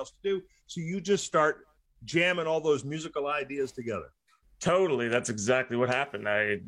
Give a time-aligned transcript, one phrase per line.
[0.00, 0.42] else to do.
[0.66, 1.66] So you just start
[2.04, 4.10] jamming all those musical ideas together.
[4.58, 5.08] Totally.
[5.08, 6.28] That's exactly what happened.
[6.28, 6.60] I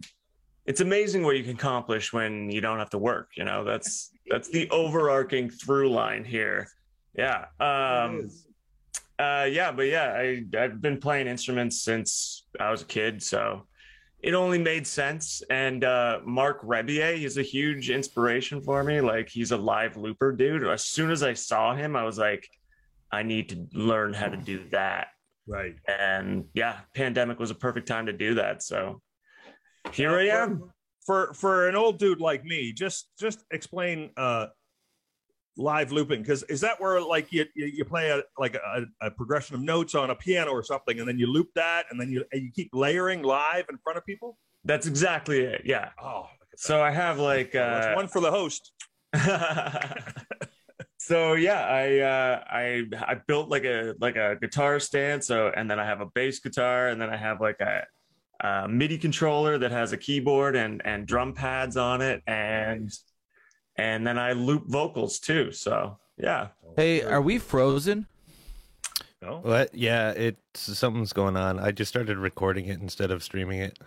[0.65, 3.65] it's amazing what you can accomplish when you don't have to work, you know.
[3.65, 6.69] That's that's the overarching through line here.
[7.17, 7.47] Yeah.
[7.59, 8.31] Um
[9.19, 13.67] uh yeah, but yeah, I I've been playing instruments since I was a kid, so
[14.23, 15.43] it only made sense.
[15.51, 19.01] And uh, Marc Rebillet, is a huge inspiration for me.
[19.01, 20.65] Like he's a live looper dude.
[20.65, 22.49] As soon as I saw him, I was like,
[23.13, 25.09] I need to learn how to do that.
[25.47, 25.75] Right.
[25.87, 28.63] And yeah, pandemic was a perfect time to do that.
[28.63, 29.03] So
[29.93, 30.71] here I am.
[31.05, 34.47] For for an old dude like me, just just explain uh
[35.57, 39.11] live looping because is that where like you you, you play a like a, a,
[39.11, 42.11] progression of notes on a piano or something and then you loop that and then
[42.11, 46.27] you and you keep layering live in front of people that's exactly it yeah oh
[46.57, 48.73] so i have like uh, one for the host
[51.07, 55.71] so yeah i uh i i built like a like a guitar stand so and
[55.71, 57.85] then i have a bass guitar and then i have like a,
[58.41, 62.93] a midi controller that has a keyboard and and drum pads on it and
[63.77, 65.53] and then I loop vocals too.
[65.53, 66.49] So yeah.
[66.77, 68.07] Hey, are we frozen?
[69.21, 69.39] No.
[69.43, 69.75] What?
[69.75, 71.59] Yeah, it's something's going on.
[71.59, 73.79] I just started recording it instead of streaming it.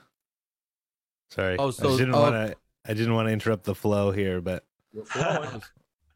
[1.30, 1.58] Sorry.
[1.60, 2.56] Oh, so I didn't oh, want to.
[2.88, 4.64] I didn't want to interrupt the flow here, but.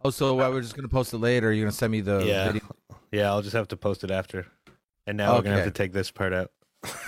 [0.03, 1.51] Oh, so what, we're just gonna post it later.
[1.51, 2.75] You're gonna send me the yeah, video?
[3.11, 3.29] yeah.
[3.29, 4.45] I'll just have to post it after.
[5.07, 5.37] And now okay.
[5.37, 6.51] we're gonna have to take this part out.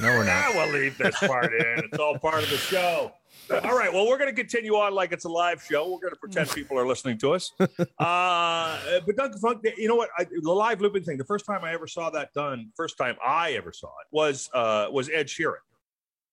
[0.02, 0.50] No, we're not.
[0.56, 1.86] we'll leave this part in.
[1.86, 3.14] It's all part of the show.
[3.50, 3.92] All right.
[3.92, 5.84] Well, we're going to continue on like it's a live show.
[5.92, 7.52] We're going to pretend people are listening to us.
[7.60, 10.10] Uh, Badunka Funk, you know what?
[10.18, 11.18] I, the live looping thing.
[11.18, 14.50] The first time I ever saw that done, first time I ever saw it was
[14.54, 15.56] uh, was Ed Sheeran,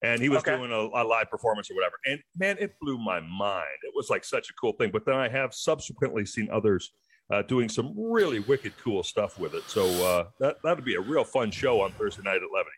[0.01, 0.55] and he was okay.
[0.55, 1.95] doing a, a, live performance or whatever.
[2.05, 3.77] And man, it blew my mind.
[3.83, 4.91] It was like such a cool thing.
[4.91, 6.91] But then I have subsequently seen others.
[7.31, 9.61] Uh, doing some really wicked cool stuff with it.
[9.67, 12.75] So uh, that that'd be a real fun show on Thursday night at Levity.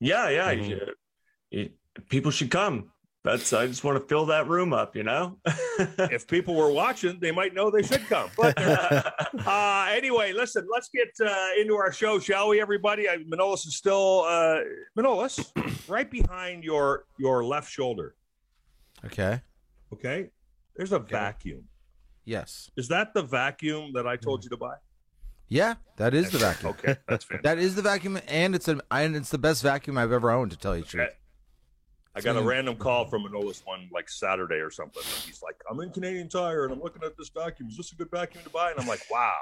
[0.00, 0.54] Yeah, yeah.
[0.54, 0.70] Mm-hmm.
[0.70, 0.86] You,
[1.50, 1.70] you,
[2.08, 5.38] people should come that's I just want to fill that room up, you know.
[5.46, 8.30] if people were watching, they might know they should come.
[8.36, 8.54] But
[9.46, 13.08] uh, anyway, listen, let's get uh, into our show, shall we, everybody?
[13.08, 14.60] I, Manolis is still uh,
[14.98, 15.50] Manolis,
[15.88, 18.14] right behind your your left shoulder.
[19.04, 19.40] Okay.
[19.92, 20.30] Okay.
[20.76, 21.12] There's a okay.
[21.12, 21.64] vacuum.
[22.24, 22.70] Yes.
[22.76, 24.76] Is that the vacuum that I told you to buy?
[25.48, 26.70] Yeah, that is the vacuum.
[26.78, 27.42] okay, that's fantastic.
[27.42, 30.52] That is the vacuum, and it's an and it's the best vacuum I've ever owned.
[30.52, 31.10] To tell you the truth.
[32.26, 35.02] I got a random call from Manolis one like Saturday or something.
[35.02, 37.68] And he's like, I'm in Canadian Tire and I'm looking at this vacuum.
[37.68, 38.70] Is this a good vacuum to buy?
[38.70, 39.36] And I'm like, wow.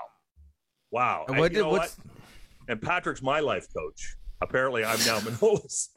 [0.90, 1.24] Wow.
[1.28, 1.94] And, what, did, what?
[2.68, 4.16] and Patrick's my life coach.
[4.40, 5.88] Apparently, I'm now Manolis.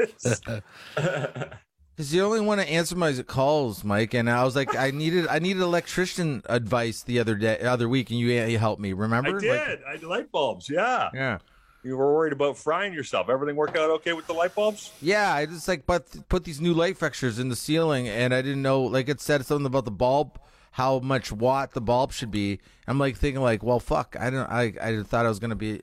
[1.96, 5.28] Because you only want to answer my calls, Mike, and I was like, I needed,
[5.28, 8.94] I needed electrician advice the other day, other week, and you, you helped me.
[8.94, 9.38] Remember?
[9.38, 9.80] I did.
[9.86, 10.70] Like, I light bulbs.
[10.70, 11.10] Yeah.
[11.14, 11.38] Yeah.
[11.84, 13.28] You were worried about frying yourself.
[13.30, 14.92] Everything worked out okay with the light bulbs?
[15.02, 18.42] Yeah, I just like but put these new light fixtures in the ceiling, and I
[18.42, 20.40] didn't know like it said something about the bulb,
[20.72, 22.60] how much watt the bulb should be.
[22.88, 25.82] I'm like thinking like, well, fuck, I don't, I, I thought I was gonna be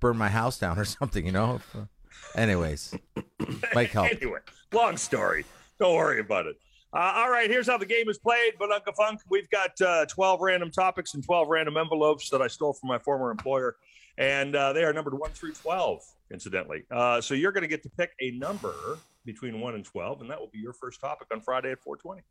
[0.00, 1.60] burn my house down or something, you know.
[2.34, 2.94] Anyways,
[3.72, 4.10] Mike help.
[4.10, 4.40] anyway,
[4.72, 5.44] long story.
[5.78, 6.56] Don't worry about it.
[6.92, 8.54] Uh, all right, here's how the game is played.
[8.58, 9.20] Badunka Funk.
[9.28, 12.98] We've got uh, 12 random topics and 12 random envelopes that I stole from my
[12.98, 13.76] former employer
[14.18, 16.84] and uh, they are numbered one through twelve, incidentally.
[16.90, 18.74] Uh, so you're going to get to pick a number
[19.24, 21.96] between one and twelve, and that will be your first topic on Friday at four
[21.96, 22.22] twenty.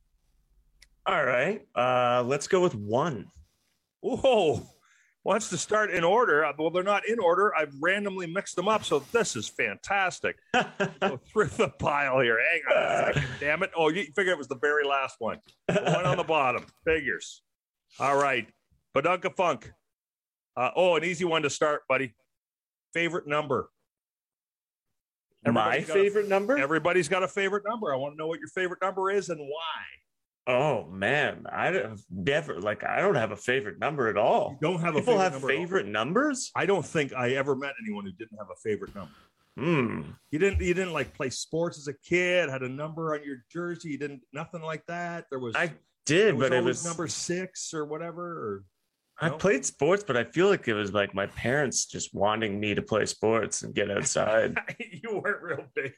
[1.05, 3.27] All right, uh, let's go with one.
[4.01, 4.67] Whoa,
[5.23, 6.45] wants to start in order.
[6.45, 7.53] Uh, well, they're not in order.
[7.55, 10.37] I've randomly mixed them up, so this is fantastic.
[10.99, 12.39] go through the pile here.
[12.39, 13.71] Hang on a second, damn it!
[13.75, 15.39] Oh, you figured it was the very last one.
[15.67, 16.65] The one on the bottom.
[16.85, 17.43] Figures.
[17.99, 18.47] All right,
[18.95, 19.71] Badunka Funk.
[20.57, 22.13] Uh, oh, an easy one to start, buddy.
[22.93, 23.69] Favorite number.
[25.45, 26.57] Everybody's My favorite a, number?
[26.57, 27.93] Everybody's got a favorite number.
[27.93, 29.83] I want to know what your favorite number is and why.
[30.47, 34.57] Oh man, I don't never like I don't have a favorite number at all.
[34.61, 36.51] You don't have People a favorite have number favorite numbers?
[36.55, 39.11] I don't think I ever met anyone who didn't have a favorite number.
[39.57, 40.01] Hmm.
[40.31, 43.37] You didn't you didn't like play sports as a kid, had a number on your
[43.51, 45.25] jersey, you didn't nothing like that.
[45.31, 45.71] There was I
[46.05, 48.63] did, was but it was number six or whatever or
[49.19, 52.75] I played sports, but I feel like it was like my parents just wanting me
[52.75, 54.57] to play sports and get outside.
[54.79, 55.93] you weren't real big.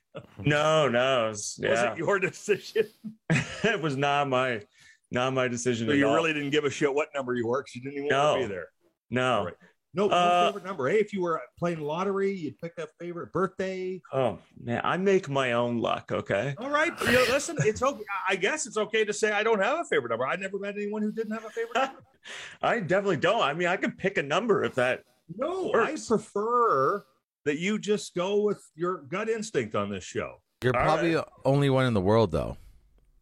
[0.45, 1.69] No, no, it was, yeah.
[1.69, 2.87] was it your decision?
[3.29, 4.61] it was not my,
[5.09, 5.87] not my decision.
[5.87, 6.15] So you all.
[6.15, 8.23] really didn't give a shit what number you were because you didn't even no.
[8.23, 8.67] want to be there.
[9.09, 9.45] No.
[9.45, 9.53] Right.
[9.97, 10.87] No, uh, favorite number.
[10.89, 13.99] Hey, if you were playing lottery, you'd pick a favorite birthday.
[14.13, 16.11] Oh man, I make my own luck.
[16.11, 16.53] Okay.
[16.59, 16.93] All right.
[17.01, 18.03] You know, listen, it's okay.
[18.29, 20.27] I guess it's okay to say I don't have a favorite number.
[20.27, 22.03] I never met anyone who didn't have a favorite number.
[22.61, 23.41] I definitely don't.
[23.41, 25.01] I mean, I could pick a number if that
[25.35, 26.11] No, Works.
[26.11, 27.03] I prefer
[27.45, 30.35] that you just go with your gut instinct on this show.
[30.63, 31.25] You're All probably right.
[31.25, 32.55] the only one in the world, though.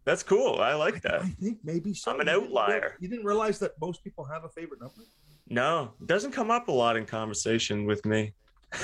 [0.03, 0.59] That's cool.
[0.59, 1.21] I like that.
[1.21, 2.11] I think maybe so.
[2.11, 2.95] I'm an outlier.
[2.99, 5.01] You didn't realize that most people have a favorite number?
[5.47, 8.33] No, it doesn't come up a lot in conversation with me.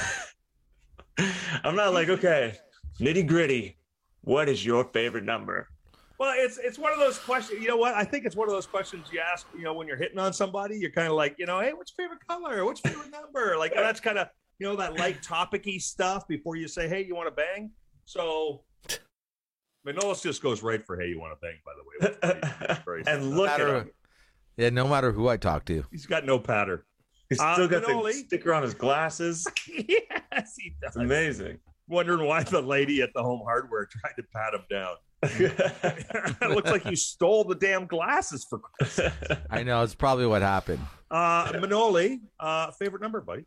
[1.63, 2.55] I'm not like, okay,
[2.99, 3.77] nitty gritty.
[4.21, 5.67] What is your favorite number?
[6.19, 7.59] Well, it's it's one of those questions.
[7.61, 7.95] You know what?
[7.95, 9.47] I think it's one of those questions you ask.
[9.57, 11.91] You know, when you're hitting on somebody, you're kind of like, you know, hey, what's
[11.97, 12.63] your favorite color?
[12.63, 13.57] What's your favorite number?
[13.57, 14.27] Like that's kind of
[14.59, 17.71] you know that light topicy stuff before you say, hey, you want to bang?
[18.05, 18.61] So
[19.87, 21.57] Manolis just goes right for hey, you want to bang?
[21.65, 23.89] By the way, and look at him.
[24.57, 26.85] Yeah, no matter who I talk to, he's got no patter.
[27.29, 28.11] He's uh, still got Manoli.
[28.11, 29.47] the sticker on his glasses.
[29.67, 30.89] yes, he does.
[30.89, 31.59] It's amazing.
[31.87, 34.95] Wondering why the lady at the home hardware tried to pat him down.
[35.23, 38.59] it looks like you stole the damn glasses for.
[38.59, 39.13] Christmas.
[39.49, 40.81] I know it's probably what happened.
[41.09, 43.45] Uh, Manoli, uh, favorite number, buddy.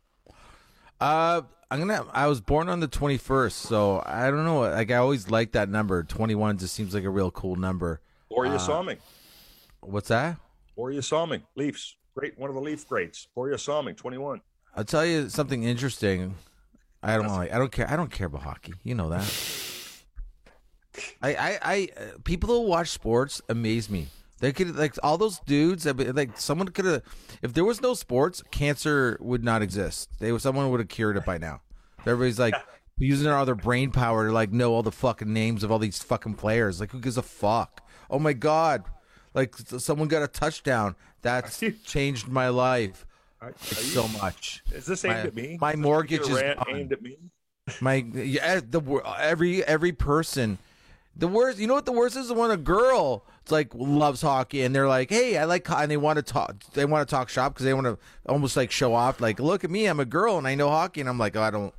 [0.99, 2.05] Uh, I'm gonna.
[2.11, 4.61] I was born on the 21st, so I don't know.
[4.61, 6.03] Like I always liked that number.
[6.03, 8.01] 21 just seems like a real cool number.
[8.29, 8.97] Or you uh, saw me.
[9.81, 10.37] What's that?
[11.01, 11.41] Saw me.
[11.55, 13.27] Leafs, great, one of the Leaf greats.
[13.35, 14.41] Borje Salming, 21.
[14.75, 16.35] I'll tell you something interesting.
[17.01, 17.53] I don't like.
[17.53, 17.89] I don't care.
[17.89, 18.73] I don't care about hockey.
[18.83, 19.21] You know that.
[21.21, 21.89] I, I, I,
[22.23, 24.07] people who watch sports amaze me.
[24.39, 25.85] They could like all those dudes.
[25.85, 27.03] Like someone could have,
[27.41, 30.09] if there was no sports, cancer would not exist.
[30.19, 31.61] They someone would have cured it by now.
[32.01, 32.55] Everybody's like
[32.97, 36.01] using all their brain power to like know all the fucking names of all these
[36.01, 36.79] fucking players.
[36.79, 37.81] Like who gives a fuck?
[38.09, 38.83] Oh my god!
[39.35, 40.95] Like someone got a touchdown.
[41.21, 43.05] That's changed my life
[43.41, 44.63] are, are so you, much.
[44.73, 45.57] Is this aimed my, at me?
[45.61, 47.17] My mortgage is aimed at me.
[47.81, 48.81] My yeah, eh, the
[49.19, 50.57] every every person
[51.17, 52.31] the worst, you know what the worst is?
[52.31, 55.97] When a girl it's like loves hockey and they're like, "Hey, I like," and they
[55.97, 56.63] want to talk.
[56.73, 59.21] They want to talk shop because they want to almost like show off.
[59.21, 61.01] Like, look at me, I'm a girl and I know hockey.
[61.01, 61.73] And I'm like, oh, I don't,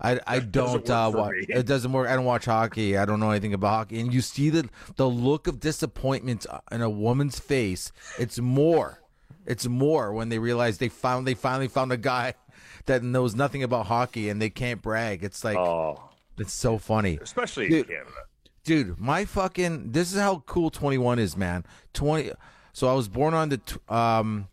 [0.00, 1.34] I I don't uh, watch.
[1.48, 2.08] It doesn't work.
[2.08, 2.96] I don't watch hockey.
[2.96, 4.00] I don't know anything about hockey.
[4.00, 7.92] And you see the the look of disappointment in a woman's face.
[8.18, 9.00] It's more.
[9.46, 12.34] It's more when they realize they found they finally found a guy
[12.86, 15.22] that knows nothing about hockey and they can't brag.
[15.22, 16.10] It's like, oh.
[16.38, 18.24] it's so funny, especially Dude, in Canada
[18.64, 21.64] dude, my fucking this is how cool 21 is, man.
[21.92, 22.32] 20
[22.72, 24.48] So I was born on the um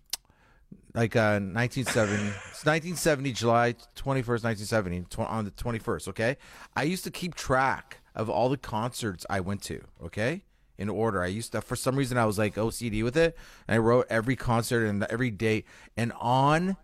[0.93, 2.23] like uh 1970
[2.63, 6.37] 1970 July 21st 1970 tw- on the 21st, okay?
[6.75, 10.43] I used to keep track of all the concerts I went to, okay?
[10.77, 11.21] In order.
[11.23, 14.07] I used to for some reason I was like OCD with it and I wrote
[14.09, 15.65] every concert and every date
[15.95, 16.77] and on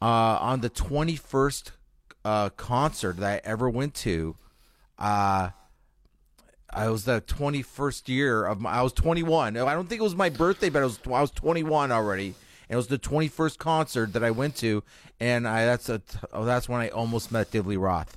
[0.00, 1.72] uh on the 21st
[2.24, 4.36] uh concert that I ever went to
[4.98, 5.50] uh
[6.72, 8.70] I was the 21st year of my.
[8.70, 9.56] I was 21.
[9.56, 12.34] I don't think it was my birthday, but I was I was 21 already.
[12.70, 14.84] And it was the 21st concert that I went to,
[15.18, 16.00] and I that's a
[16.32, 18.16] oh, that's when I almost met Lee Roth.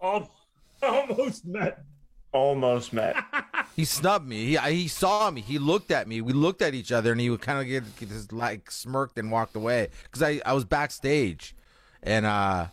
[0.00, 0.28] Oh,
[0.82, 1.84] almost met.
[2.32, 3.14] Almost met.
[3.76, 4.44] he snubbed me.
[4.44, 5.40] He he saw me.
[5.40, 6.20] He looked at me.
[6.20, 9.16] We looked at each other, and he would kind of get, get his like smirked
[9.18, 11.54] and walked away because I I was backstage,
[12.02, 12.66] and uh,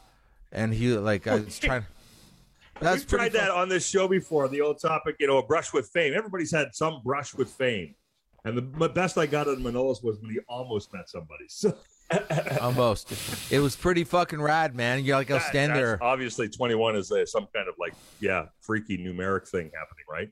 [0.52, 1.86] and he like I was trying.
[2.82, 3.46] That's We've tried fun.
[3.46, 4.48] that on this show before.
[4.48, 6.14] The old topic, you know, a brush with fame.
[6.16, 7.94] Everybody's had some brush with fame,
[8.48, 11.46] and the best I got in Manolis was when he almost met somebody.
[11.48, 11.76] So.
[12.62, 13.14] almost,
[13.52, 15.04] it was pretty fucking rad, man.
[15.04, 16.02] You're like, I'll stand there.
[16.02, 20.30] Obviously, 21 is a, some kind of like, yeah, freaky numeric thing happening, right?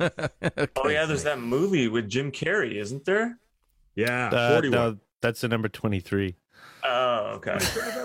[0.00, 0.68] okay.
[0.76, 3.38] Oh yeah, there's that movie with Jim Carrey, isn't there?
[3.94, 6.34] Yeah, uh, no, that's the number 23.
[6.84, 7.58] Oh, okay.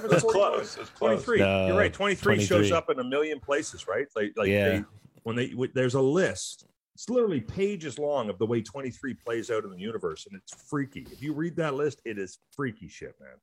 [0.07, 0.77] That's close.
[0.77, 1.23] It's close.
[1.23, 1.39] 23.
[1.39, 1.91] No, You're right.
[1.91, 4.05] 23, 23, shows up in a million places, right?
[4.15, 4.69] Like, like yeah.
[4.69, 4.83] They,
[5.23, 6.66] when they there's a list.
[6.97, 10.51] It's literally pages long of the way 23 plays out in the universe, and it's
[10.67, 11.05] freaky.
[11.11, 13.37] If you read that list, it is freaky shit, man.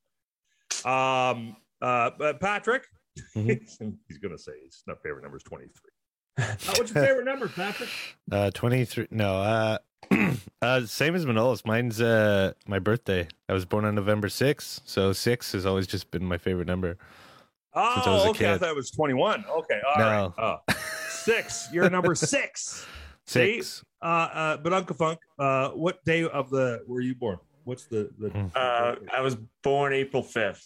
[0.85, 2.89] Um, uh, but Patrick,
[3.37, 3.91] mm-hmm.
[4.09, 5.71] he's gonna say his favorite number is 23.
[6.37, 7.91] Uh, what's your favorite number, Patrick?
[8.33, 9.07] Uh, 23.
[9.13, 9.79] No, uh,
[10.61, 11.65] uh, same as Manolis.
[11.65, 13.29] Mine's uh my birthday.
[13.49, 16.99] I was born on November 6th, so six has always just been my favorite number.
[17.73, 18.39] Oh, I okay.
[18.41, 18.49] Kid.
[18.49, 19.45] I thought it was 21.
[19.49, 20.35] Okay, all no.
[20.37, 20.59] right.
[20.67, 20.75] Oh.
[21.09, 21.69] six.
[21.73, 22.85] You're number six.
[23.27, 23.77] Six.
[23.77, 27.39] See, uh, uh, Badunka Funk, uh, what day of the were you born?
[27.65, 28.31] What's the the?
[28.31, 28.47] Hmm.
[28.55, 30.63] Uh, I was born April 5th.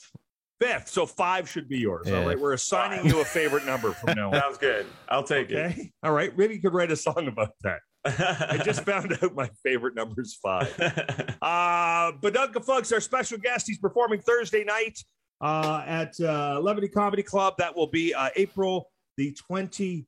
[0.61, 2.09] Fifth, so five should be yours.
[2.09, 2.19] Yeah.
[2.19, 4.41] All right, we're assigning you a favorite number from now on.
[4.41, 4.87] Sounds good.
[5.09, 5.83] I'll take okay?
[5.83, 5.93] it.
[6.03, 7.79] All right, maybe you could write a song about that.
[8.05, 10.75] I just found out my favorite number is five.
[11.41, 13.67] Uh, Badunka Funk's our special guest.
[13.69, 14.99] He's performing Thursday night
[15.41, 17.55] uh, at uh, Levity Comedy Club.
[17.59, 20.05] That will be uh, April the 21st.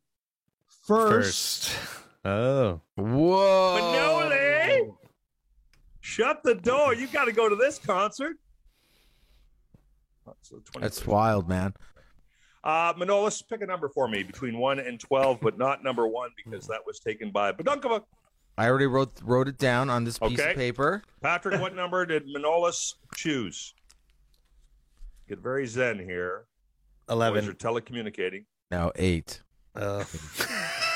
[0.86, 1.72] First.
[2.24, 2.80] Oh.
[2.96, 3.78] Whoa.
[3.80, 4.94] Manoli,
[6.00, 6.94] shut the door.
[6.94, 8.36] You got to go to this concert.
[10.42, 11.74] So That's wild, man.
[12.62, 16.30] Uh, Manolis, pick a number for me between one and twelve, but not number one
[16.36, 18.02] because that was taken by Badunkova.
[18.58, 20.50] I already wrote wrote it down on this piece okay.
[20.50, 21.02] of paper.
[21.22, 23.74] Patrick, what number did Manolis choose?
[25.28, 26.44] Get very zen here.
[27.08, 27.44] Eleven.
[27.44, 28.44] You're telecommunicating.
[28.70, 29.40] Now eight.
[29.74, 30.04] Uh.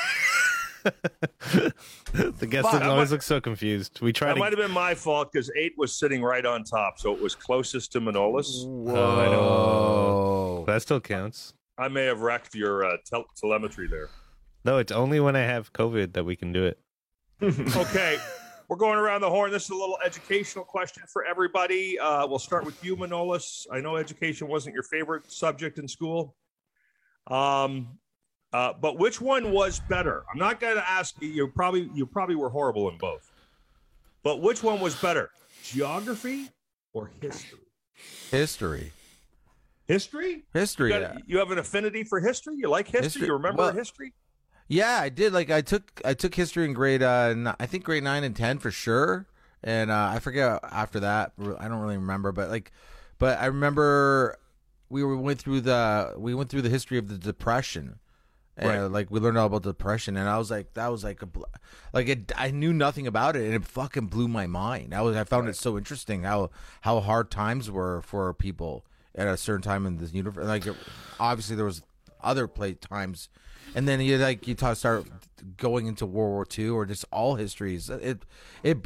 [1.55, 4.01] the guest Fuck, always look so confused.
[4.01, 4.31] We tried.
[4.31, 4.39] It to...
[4.39, 7.33] might have been my fault because eight was sitting right on top, so it was
[7.33, 8.67] closest to Manolis.
[8.67, 11.53] Whoa, that still counts.
[11.79, 14.09] I may have wrecked your uh, tel- telemetry there.
[14.63, 16.79] No, it's only when I have COVID that we can do it.
[17.43, 18.17] okay,
[18.67, 19.51] we're going around the horn.
[19.51, 21.97] This is a little educational question for everybody.
[21.97, 23.65] Uh, we'll start with you, Manolis.
[23.71, 26.35] I know education wasn't your favorite subject in school.
[27.27, 27.97] Um,
[28.55, 30.23] uh, but which one was better?
[30.31, 31.27] I'm not going to ask you.
[31.27, 33.29] You probably you probably were horrible in both.
[34.23, 35.29] But which one was better,
[35.61, 36.47] geography
[36.93, 37.59] or history?
[38.31, 38.93] History.
[39.87, 40.43] History.
[40.53, 40.93] History.
[40.93, 42.55] You, got, you have an affinity for history.
[42.57, 43.03] You like history.
[43.03, 43.27] history.
[43.27, 44.13] You remember well, history.
[44.69, 45.33] Yeah, I did.
[45.33, 48.59] Like I took I took history in grade uh I think grade nine and ten
[48.59, 49.27] for sure,
[49.65, 51.33] and uh, I forget after that.
[51.59, 52.71] I don't really remember, but like,
[53.19, 54.37] but I remember
[54.87, 57.99] we went through the we went through the history of the depression
[58.57, 58.91] and right.
[58.91, 61.27] like we learned all about depression and i was like that was like a
[61.93, 65.15] like it, i knew nothing about it and it fucking blew my mind i was
[65.15, 65.51] i found right.
[65.55, 66.49] it so interesting how
[66.81, 68.85] how hard times were for people
[69.15, 70.75] at a certain time in this universe like it,
[71.19, 71.81] obviously there was
[72.21, 73.29] other play times
[73.75, 75.05] and then you like you talk, start
[75.57, 78.23] going into world war ii or just all histories it
[78.63, 78.79] it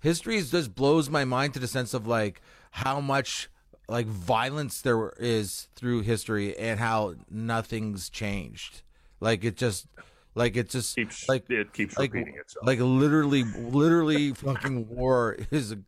[0.00, 2.40] history just blows my mind to the sense of like
[2.72, 3.48] how much
[3.88, 8.82] like violence there is through history and how nothing's changed
[9.20, 9.86] like it just,
[10.34, 12.66] like it just keeps like it keeps like, repeating itself.
[12.66, 15.78] Like literally, literally, fucking war is a,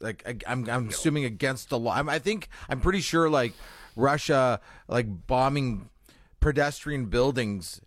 [0.00, 1.94] like I, am I'm, I'm assuming against the law.
[1.94, 3.54] I'm, I think I'm pretty sure like
[3.96, 5.90] Russia like bombing
[6.40, 7.80] pedestrian buildings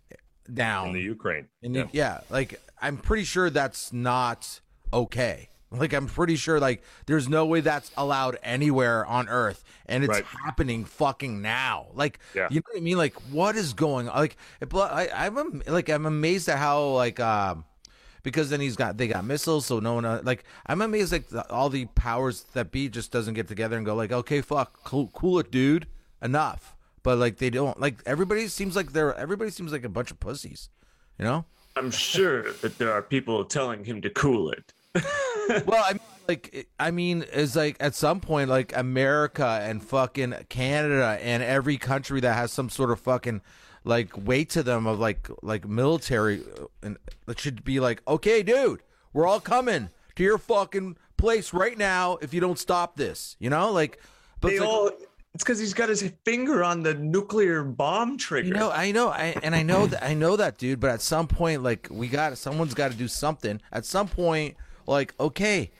[0.52, 1.48] down in the Ukraine.
[1.62, 1.86] In the, yeah.
[1.92, 4.60] yeah, like I'm pretty sure that's not
[4.92, 5.48] okay.
[5.72, 10.12] Like I'm pretty sure like there's no way that's allowed anywhere on earth and it's
[10.12, 10.24] right.
[10.24, 11.86] happening fucking now.
[11.94, 12.48] Like yeah.
[12.50, 12.98] you know what I mean?
[12.98, 14.16] Like what is going on?
[14.16, 14.36] Like
[14.72, 17.64] I I'm like I'm amazed at how like um
[18.22, 21.28] because then he's got they got missiles so no one uh, like I'm amazed like
[21.28, 24.84] the, all the powers that be just doesn't get together and go like okay fuck
[24.84, 25.86] cool, cool it dude
[26.22, 26.76] enough.
[27.02, 30.20] But like they don't like everybody seems like they're everybody seems like a bunch of
[30.20, 30.68] pussies.
[31.18, 31.44] You know?
[31.76, 34.72] I'm sure that there are people telling him to cool it.
[34.94, 40.34] Well, I mean, like, I mean, is like at some point, like America and fucking
[40.48, 43.42] Canada and every country that has some sort of fucking
[43.84, 48.42] like weight to them of like like military, uh, and it should be like, okay,
[48.42, 48.82] dude,
[49.12, 53.50] we're all coming to your fucking place right now if you don't stop this, you
[53.50, 54.00] know, like.
[54.40, 54.90] But they like, all
[55.34, 58.48] it's because he's got his finger on the nuclear bomb trigger.
[58.48, 60.78] You know, I know, I, and I know that I know that, dude.
[60.78, 63.60] But at some point, like we got, someone's got to do something.
[63.72, 64.56] At some point,
[64.92, 65.70] like, okay,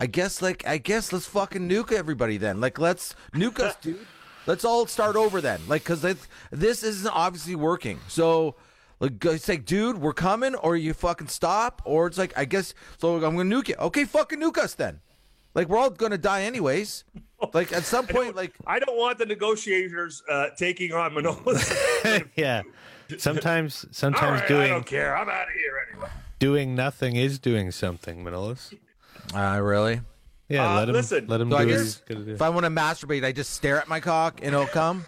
[0.00, 2.58] I guess like I guess let's fucking nuke everybody then.
[2.58, 4.06] Like let's nuke us, dude.
[4.46, 5.60] Let's all start over then.
[5.68, 6.00] Like cuz
[6.50, 8.00] this isn't obviously working.
[8.08, 8.56] So
[8.98, 12.72] like it's like, dude, we're coming or you fucking stop or it's like I guess
[12.96, 13.74] so I'm going to nuke you.
[13.78, 15.00] Okay, fucking nuke us then.
[15.54, 17.04] Like we're all going to die anyways.
[17.52, 21.58] Like at some point like I don't want the negotiators uh, taking on Manolo.
[22.36, 22.62] yeah.
[23.18, 25.14] Sometimes sometimes right, doing I don't care.
[25.14, 26.08] I'm out of here anyway
[26.40, 28.74] doing nothing is doing something, Manolis.
[29.32, 30.00] Uh, really?
[30.48, 31.26] Yeah, uh, let him listen.
[31.28, 31.56] Let him do.
[31.56, 32.24] I guess do.
[32.28, 35.04] if I want to masturbate, I just stare at my cock and it'll come.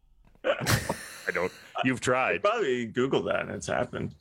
[0.44, 1.50] I don't.
[1.84, 2.42] You've tried.
[2.42, 4.14] Probably Google that and it's happened.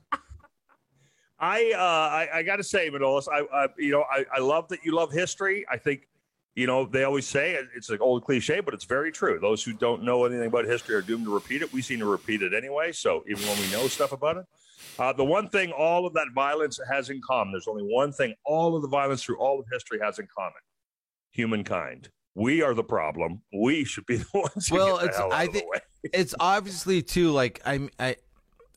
[1.40, 4.68] I uh, I, I got to say, Manolis, I, I you know I, I love
[4.70, 5.66] that you love history.
[5.70, 6.08] I think
[6.56, 9.38] you know they always say it's an old cliche, but it's very true.
[9.40, 11.72] Those who don't know anything about history are doomed to repeat it.
[11.72, 12.92] We seem to repeat it anyway.
[12.92, 14.46] So even when we know stuff about it,
[15.00, 18.34] uh, the one thing all of that violence has in common, there's only one thing
[18.46, 20.54] all of the violence through all of history has in common
[21.36, 22.10] humankind.
[22.34, 23.42] We are the problem.
[23.54, 24.72] We should be the ones.
[24.72, 25.66] well, it's I think
[26.04, 28.18] it's obviously too like I'm I.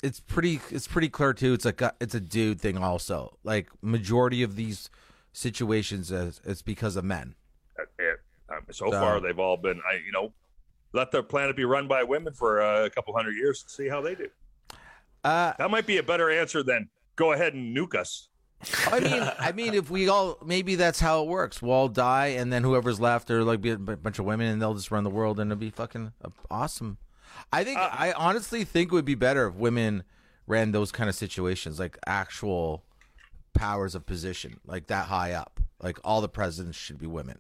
[0.01, 0.61] It's pretty.
[0.71, 1.55] It's pretty clear too.
[1.55, 3.37] It's like a, it's a dude thing also.
[3.43, 4.91] Like majority of these
[5.33, 7.35] situations, is, it's because of men.
[7.99, 9.81] It, um, so, so, far, they've all been.
[9.91, 10.33] I you know,
[10.93, 13.89] let the planet be run by women for uh, a couple hundred years to see
[13.89, 14.29] how they do.
[15.25, 18.29] Uh, that might be a better answer than go ahead and nuke us.
[18.87, 21.63] I mean, I mean, if we all maybe that's how it works.
[21.63, 24.61] We'll all die, and then whoever's left, or like be a bunch of women, and
[24.61, 26.13] they'll just run the world, and it'll be fucking
[26.51, 26.99] awesome.
[27.53, 30.05] I think uh, I honestly think it would be better if women
[30.47, 32.85] ran those kind of situations, like actual
[33.55, 35.61] powers of position, like that high up.
[35.81, 37.39] Like all the presidents should be women.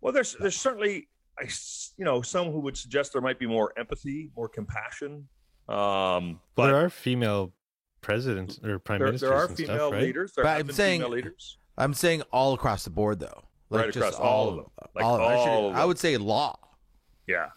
[0.00, 1.48] Well, there's there's certainly I,
[1.96, 5.28] you know, some who would suggest there might be more empathy, more compassion.
[5.68, 7.52] Um, but there are female
[8.00, 9.30] presidents or prime there, ministers.
[9.30, 10.02] There are female stuff, right?
[10.02, 10.32] leaders.
[10.32, 11.58] There but I'm saying, leaders.
[11.76, 13.42] I'm saying all across the board, though.
[13.68, 14.66] Like right across all, of them.
[14.94, 16.56] Like all, all I, should, I would say law.
[17.26, 17.48] Yeah.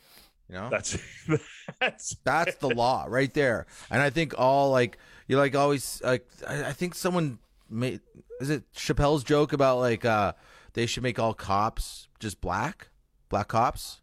[0.50, 0.98] You know, that's
[1.80, 3.68] that's that's the law right there.
[3.92, 4.98] And I think all like
[5.28, 7.38] you like always like I, I think someone
[7.70, 8.02] made
[8.42, 10.34] is it Chappelle's joke about like uh
[10.74, 12.90] they should make all cops just black,
[13.30, 13.99] black cops.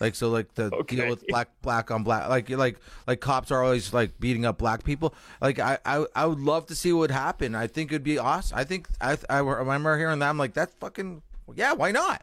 [0.00, 0.96] Like so, like the okay.
[0.96, 4.58] deal with black, black on black, like like like cops are always like beating up
[4.58, 5.14] black people.
[5.40, 7.54] Like I, I, I would love to see what would happen.
[7.54, 8.56] I think it'd be awesome.
[8.56, 10.28] I think I, I remember hearing that.
[10.28, 11.22] I'm like, that's fucking
[11.54, 11.72] yeah.
[11.72, 12.22] Why not?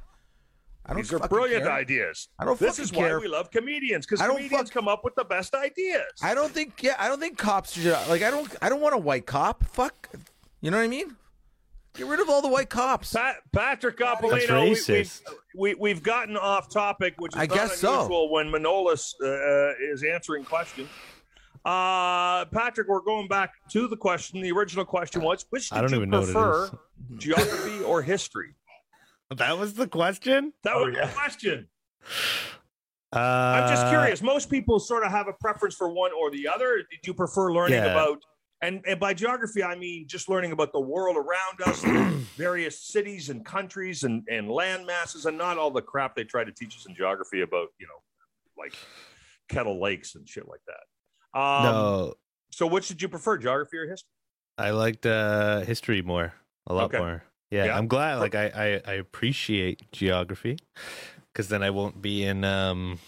[0.86, 1.72] I don't These are brilliant care.
[1.72, 2.30] ideas.
[2.38, 2.60] I don't.
[2.60, 3.18] This is care.
[3.18, 4.72] why we love comedians because comedians fuck...
[4.72, 6.04] come up with the best ideas.
[6.22, 6.84] I don't think.
[6.84, 7.92] Yeah, I don't think cops should.
[8.08, 8.54] Like, I don't.
[8.62, 9.66] I don't want a white cop.
[9.66, 10.10] Fuck.
[10.62, 11.16] You know what I mean?
[11.96, 13.14] Get rid of all the white cops.
[13.14, 14.64] Pat, Patrick Coppolino,
[15.56, 18.32] we, we, have we, gotten off topic, which is I guess unusual so.
[18.32, 20.90] when Manolis uh, is answering questions.
[21.64, 24.42] Uh, Patrick, we're going back to the question.
[24.42, 26.70] The original question was, which did I don't you even prefer,
[27.18, 28.56] geography or history?
[29.36, 30.54] That was the question.
[30.64, 31.08] That was oh, yeah.
[31.08, 31.68] the question.
[33.14, 34.22] Uh, I'm just curious.
[34.22, 36.84] Most people sort of have a preference for one or the other.
[36.92, 37.92] Did you prefer learning yeah.
[37.92, 38.22] about
[38.66, 41.84] and, and by geography I mean just learning about the world around us,
[42.38, 46.44] various cities and countries and and land masses, and not all the crap they try
[46.44, 48.02] to teach us in geography about you know
[48.58, 48.74] like
[49.50, 51.40] kettle lakes and shit like that.
[51.40, 52.14] Um, no.
[52.52, 54.10] So, which did you prefer, geography or history?
[54.58, 56.34] I liked uh, history more,
[56.68, 57.00] a lot okay.
[57.00, 57.24] more.
[57.52, 58.20] Yeah, yeah, I'm glad.
[58.20, 58.46] Like I,
[58.86, 60.58] I, I appreciate geography
[61.32, 62.44] because then I won't be in.
[62.44, 63.00] Um,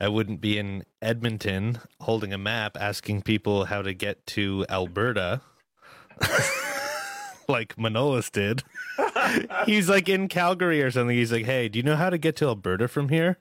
[0.00, 5.42] I wouldn't be in Edmonton holding a map asking people how to get to Alberta.
[7.48, 8.62] like Manolis did.
[9.66, 11.16] He's like in Calgary or something.
[11.16, 13.38] He's like, "Hey, do you know how to get to Alberta from here?"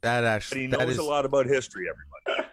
[0.00, 1.86] That actually, but he knows is, a lot about history.
[1.88, 2.48] Everybody,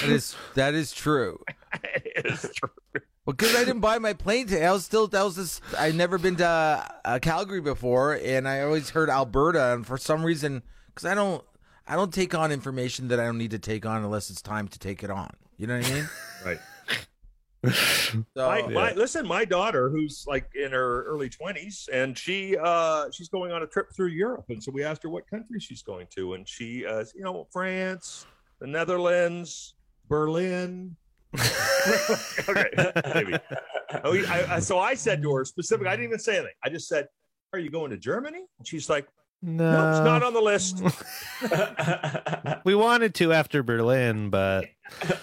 [0.00, 1.42] that is that is true.
[1.84, 2.70] it is true.
[2.94, 4.64] Well, Because I didn't buy my plane ticket.
[4.64, 5.60] I was still that was this.
[5.78, 9.74] I'd never been to uh, Calgary before, and I always heard Alberta.
[9.74, 11.44] And for some reason, because I don't,
[11.86, 14.68] I don't take on information that I don't need to take on unless it's time
[14.68, 15.30] to take it on.
[15.56, 16.08] You know what I mean?
[16.44, 16.58] right.
[18.12, 23.10] So, my, my, listen, my daughter, who's like in her early twenties, and she uh,
[23.10, 25.82] she's going on a trip through Europe, and so we asked her what country she's
[25.82, 28.24] going to, and she, uh, you know, France,
[28.60, 29.74] the Netherlands,
[30.08, 30.94] Berlin,
[32.48, 32.70] okay,
[33.14, 33.34] maybe.
[34.04, 36.54] Oh, I, I, so I said to her specifically, I didn't even say anything.
[36.62, 37.08] I just said,
[37.52, 39.08] "Are you going to Germany?" And she's like,
[39.42, 40.82] "No, nope, it's not on the list."
[42.64, 44.66] we wanted to after Berlin, but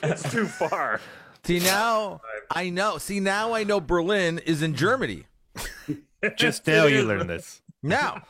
[0.01, 0.99] it's too far.
[1.45, 2.97] See now, I know.
[2.97, 5.25] See now, I know Berlin is in Germany.
[6.37, 7.61] Just now, you learned this.
[7.85, 8.23] Now,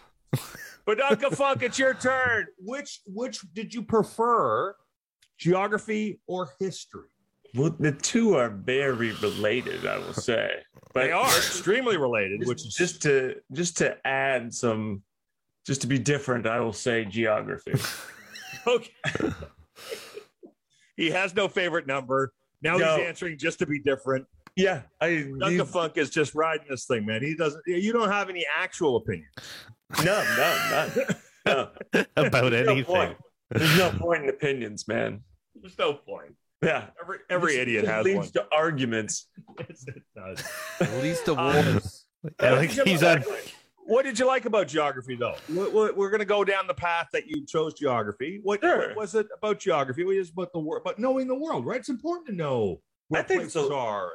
[0.88, 2.48] Badunka Funk, it's your turn.
[2.58, 4.76] Which which did you prefer,
[5.38, 7.10] geography or history?
[7.54, 10.50] Well, the two are very related, I will say.
[10.92, 15.04] But they are extremely related, just, which is just to just to add some
[15.66, 17.74] just to be different, I will say geography.
[18.68, 18.92] okay.
[20.96, 22.34] he has no favorite number.
[22.62, 22.98] Now no.
[22.98, 24.26] he's answering just to be different.
[24.56, 27.24] Yeah, I Duncan Funk is just riding this thing, man.
[27.24, 27.62] He doesn't.
[27.66, 29.30] You don't have any actual opinion.
[30.04, 31.06] No, no, no,
[31.46, 31.70] no.
[32.16, 32.94] about There's anything.
[32.94, 33.16] No
[33.50, 35.22] There's no point in opinions, man.
[35.56, 36.36] There's no point.
[36.64, 38.32] Yeah, every every idiot has leads one.
[38.32, 39.28] to arguments.
[39.60, 40.44] yes, it does.
[40.80, 42.06] At least the wars.
[42.42, 43.24] Uh, like he's on.
[43.86, 45.36] What did you like about geography, though?
[45.50, 48.40] We're going to go down the path that you chose geography.
[48.42, 48.90] What, sure.
[48.90, 50.06] what was it about geography?
[50.06, 50.84] What is about the world?
[50.86, 51.80] But knowing the world, right?
[51.80, 53.76] It's important to know where I think places so.
[53.76, 54.12] are.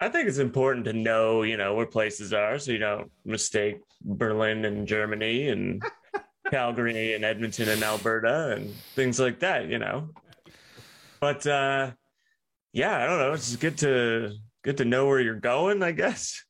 [0.00, 3.78] I think it's important to know, you know, where places are, so you don't mistake
[4.02, 5.82] Berlin and Germany and
[6.50, 9.68] Calgary and Edmonton and Alberta and things like that.
[9.68, 10.10] You know,
[11.20, 11.90] but uh,
[12.72, 13.32] yeah, I don't know.
[13.32, 16.44] It's good to good to know where you're going, I guess.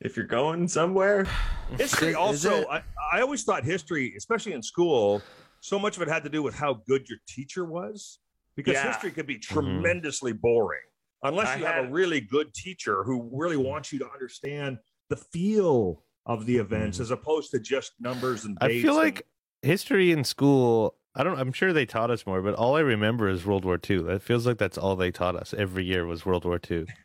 [0.00, 1.26] If you're going somewhere,
[1.78, 2.66] history also.
[2.68, 5.22] I, I always thought history, especially in school,
[5.60, 8.18] so much of it had to do with how good your teacher was,
[8.56, 8.92] because yeah.
[8.92, 9.54] history could be mm-hmm.
[9.54, 10.40] tremendously mm-hmm.
[10.40, 10.80] boring
[11.22, 14.78] unless you have a really good teacher who really wants you to understand
[15.08, 17.02] the feel of the events mm-hmm.
[17.02, 19.26] as opposed to just numbers and I feel like
[19.62, 19.70] and...
[19.70, 21.38] history in school I don't.
[21.38, 24.08] I'm sure they taught us more, but all I remember is World War II.
[24.08, 26.86] It feels like that's all they taught us every year was World War II.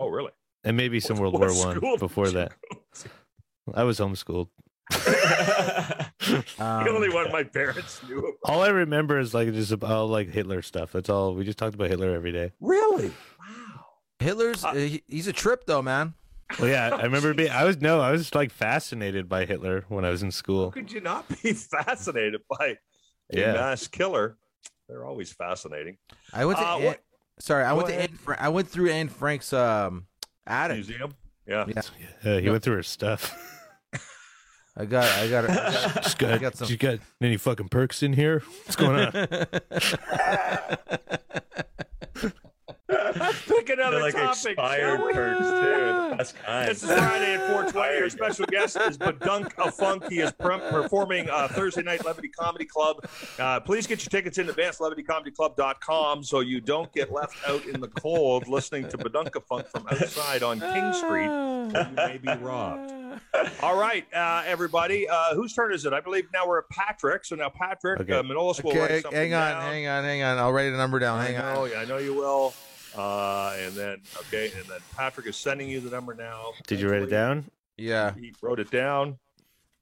[0.00, 0.32] Oh, really?
[0.64, 2.52] And maybe some what, World War One before that.
[3.74, 4.48] I was homeschooled.
[4.94, 8.34] um, the only one my parents knew about.
[8.44, 10.92] All I remember is like just about like Hitler stuff.
[10.92, 11.34] That's all.
[11.34, 12.52] We just talked about Hitler every day.
[12.60, 13.08] Really?
[13.08, 13.84] Wow.
[14.18, 16.14] Hitler's uh, he's a trip though, man.
[16.58, 17.50] Well, yeah, I remember being.
[17.50, 20.66] I was no, I was like fascinated by Hitler when I was in school.
[20.66, 22.76] How could you not be fascinated by
[23.32, 23.52] a Yeah.
[23.54, 24.36] mass killer?
[24.88, 25.96] They're always fascinating.
[26.32, 27.00] I went to Uh, Anne- what-
[27.38, 27.94] sorry, I Go went to.
[28.02, 30.06] Anne Fra- I went through Anne Frank's um
[30.46, 30.76] attic.
[30.76, 31.14] Museum.
[31.46, 31.64] Yeah.
[31.68, 31.82] Yeah.
[32.24, 33.32] Yeah, he went through her stuff.
[34.76, 37.68] I got I got, I got Just got, I got some- you got any fucking
[37.68, 38.42] perks in here?
[38.64, 39.28] What's going on?
[43.46, 44.52] Pick another like topic.
[44.52, 46.16] expired shall perks too.
[46.16, 46.68] That's kind.
[46.70, 48.02] This is Friday at 420.
[48.02, 50.04] Our special guest is Badunka Funk.
[50.08, 52.96] He is per- performing uh, Thursday night Levity Comedy Club.
[53.38, 57.80] Uh, please get your tickets in advance, levitycomedyclub.com, so you don't get left out in
[57.80, 61.28] the cold listening to Badunka Funk from outside on King Street.
[61.28, 62.92] where You may be robbed.
[63.62, 65.08] All right, uh, everybody.
[65.08, 65.92] Uh, whose turn is it?
[65.92, 67.24] I believe now we're at Patrick.
[67.24, 68.12] So now, Patrick, Okay.
[68.12, 69.62] uh, Manolis will write something hang on, down.
[69.62, 70.38] hang on, hang on.
[70.38, 71.20] I'll write a number down.
[71.24, 71.70] Hang I know, on.
[71.76, 72.52] I know you will.
[72.96, 76.52] Uh, and then, okay, and then Patrick is sending you the number now.
[76.66, 77.44] Did you write it down?
[77.76, 78.14] Yeah.
[78.14, 79.18] He wrote it down.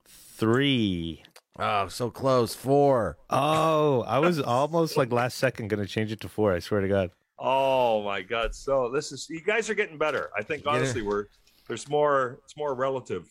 [0.06, 1.22] Three.
[1.58, 2.54] Oh, so close.
[2.54, 3.18] Four.
[3.28, 6.52] Oh, I was almost like last second gonna change it to four.
[6.54, 7.10] I swear to God.
[7.38, 8.54] Oh my God!
[8.54, 10.30] So this is you guys are getting better.
[10.36, 10.72] I think Yeah.
[10.72, 11.26] honestly, we're
[11.68, 12.38] there's more.
[12.44, 13.28] It's more relative.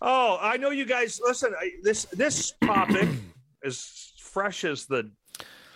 [0.00, 1.20] Oh, I know you guys.
[1.24, 3.08] Listen, I, this this topic
[3.62, 5.10] is fresh as the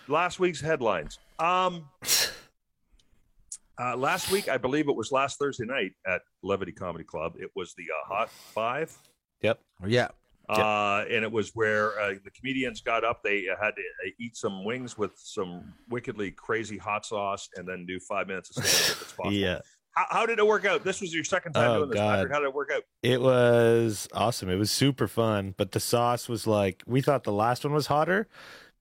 [0.07, 1.17] last week's headlines.
[1.39, 1.85] Um,
[3.79, 7.33] uh, last week, I believe it was last Thursday night at Levity Comedy Club.
[7.39, 8.97] It was the uh, Hot Five.
[9.41, 9.59] Yep.
[9.85, 10.07] Yeah.
[10.49, 13.23] Uh, and it was where uh, the comedians got up.
[13.23, 17.85] They had to uh, eat some wings with some wickedly crazy hot sauce, and then
[17.85, 19.31] do five minutes of stand up if it's possible.
[19.37, 19.59] Yeah.
[19.95, 20.83] How, how did it work out?
[20.83, 22.15] This was your second time Oh, doing this, God.
[22.15, 22.33] Patrick.
[22.33, 22.81] How did it work out?
[23.03, 24.49] It was awesome.
[24.49, 27.87] It was super fun, but the sauce was like we thought the last one was
[27.87, 28.27] hotter,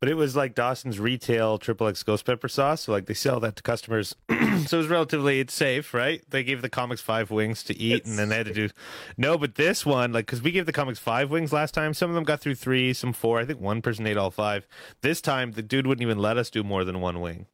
[0.00, 2.82] but it was like Dawson's retail triple X ghost pepper sauce.
[2.82, 4.16] So like they sell that to customers.
[4.66, 6.22] so it was relatively it's safe, right?
[6.28, 8.68] They gave the comics five wings to eat, and then they had to do
[9.16, 9.38] no.
[9.38, 12.14] But this one, like, because we gave the comics five wings last time, some of
[12.14, 13.40] them got through three, some four.
[13.40, 14.66] I think one person ate all five.
[15.00, 17.46] This time, the dude wouldn't even let us do more than one wing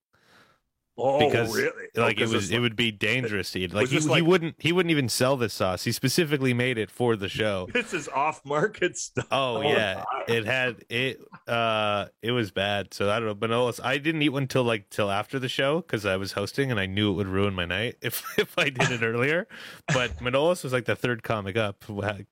[1.01, 1.71] Oh, because really?
[1.95, 3.73] like Oh, it 'cause was it's it would be dangerous to eat.
[3.73, 5.85] Like was he, this he wouldn't he wouldn't even sell this sauce.
[5.85, 7.69] He specifically made it for the show.
[7.73, 9.27] This is off market stuff.
[9.31, 11.21] Oh yeah, it had it.
[11.47, 12.93] Uh, it was bad.
[12.93, 13.79] So I don't know, Manolis.
[13.83, 16.81] I didn't eat one till like till after the show because I was hosting and
[16.81, 19.47] I knew it would ruin my night if if I did it earlier.
[19.87, 21.89] But Manolis was like the third comic up.
[21.89, 22.27] What-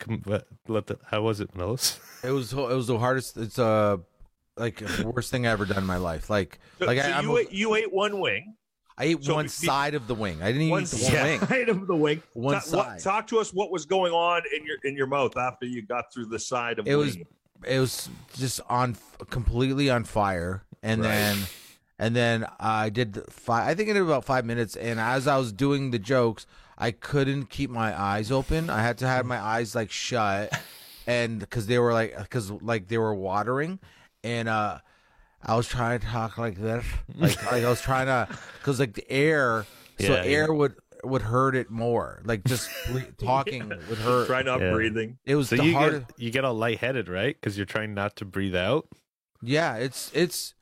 [0.68, 1.98] Let the, how was it, Manolis?
[2.24, 3.36] It was it was the hardest.
[3.36, 3.98] It's uh
[4.56, 6.30] like worst thing I ever done in my life.
[6.30, 8.54] Like So, like so I, you a- ate, you ate one wing,
[8.98, 10.40] I ate so one be- side of the wing.
[10.42, 11.40] I didn't even one eat the whole wing.
[11.46, 12.22] side of the wing.
[12.32, 13.00] One Ta- what- side.
[13.00, 13.52] talk to us.
[13.52, 16.78] What was going on in your in your mouth after you got through the side
[16.78, 17.26] of It was wing?
[17.66, 18.96] it was just on
[19.30, 21.08] completely on fire, and Right.
[21.08, 21.38] then
[21.98, 23.68] and then I did five.
[23.68, 26.46] I think I did about five minutes, and as I was doing the jokes,
[26.78, 28.68] I couldn't keep my eyes open.
[28.70, 30.52] I had to have my eyes like shut,
[31.06, 33.78] and because they were like because like they were watering,
[34.26, 34.78] and uh.
[35.48, 36.84] I was trying to talk like this,
[37.14, 38.26] like, like I was trying to,
[38.58, 39.64] because like the air,
[40.00, 40.54] so Yeah, air yeah.
[40.58, 42.20] would would hurt it more.
[42.24, 44.26] Like just bre- talking would hurt.
[44.26, 44.72] Try not Yeah.
[44.72, 45.18] breathing.
[45.24, 46.08] It was So the you hardest.
[46.08, 47.36] get you get all lightheaded, right?
[47.40, 48.88] Because you're trying not to breathe out.
[49.40, 50.54] Yeah, it's it's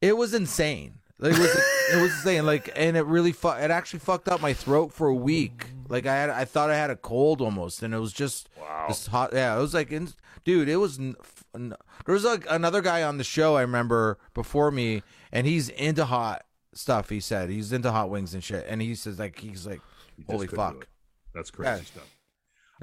[0.00, 1.00] it was insane.
[1.18, 1.56] Like, it was
[1.92, 2.44] it was insane.
[2.46, 5.66] Like, and it really fu- it actually fucked up my throat for a week.
[5.88, 8.84] Like, I had I thought I had a cold almost, and it was just Wow.
[8.88, 9.30] this hot.
[9.32, 10.08] Yeah, it was like, in,
[10.44, 10.98] dude, it was.
[10.98, 11.14] n-
[11.54, 11.74] n-
[12.04, 15.02] There was like another guy on the show I remember before me,
[15.32, 17.08] and he's into hot stuff.
[17.08, 19.80] He said he's into hot wings and shit, and he says like he's like,
[20.28, 20.86] holy fuck.
[21.34, 21.76] That's crazy Yeah.
[21.84, 22.15] stuff.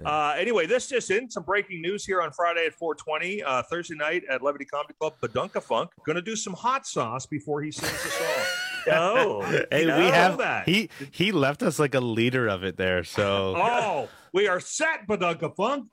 [0.06, 3.96] Uh, anyway, this just in some breaking news here on Friday at 420, uh, Thursday
[3.96, 5.14] night at Levity Comedy Club.
[5.22, 8.46] Badunka Funk going to do some hot sauce before he sings the song.
[8.92, 10.68] Oh, Hey, we have that.
[10.68, 13.06] he he left us like a leader of it there.
[13.06, 15.86] So oh, we are set, Badunka Funk.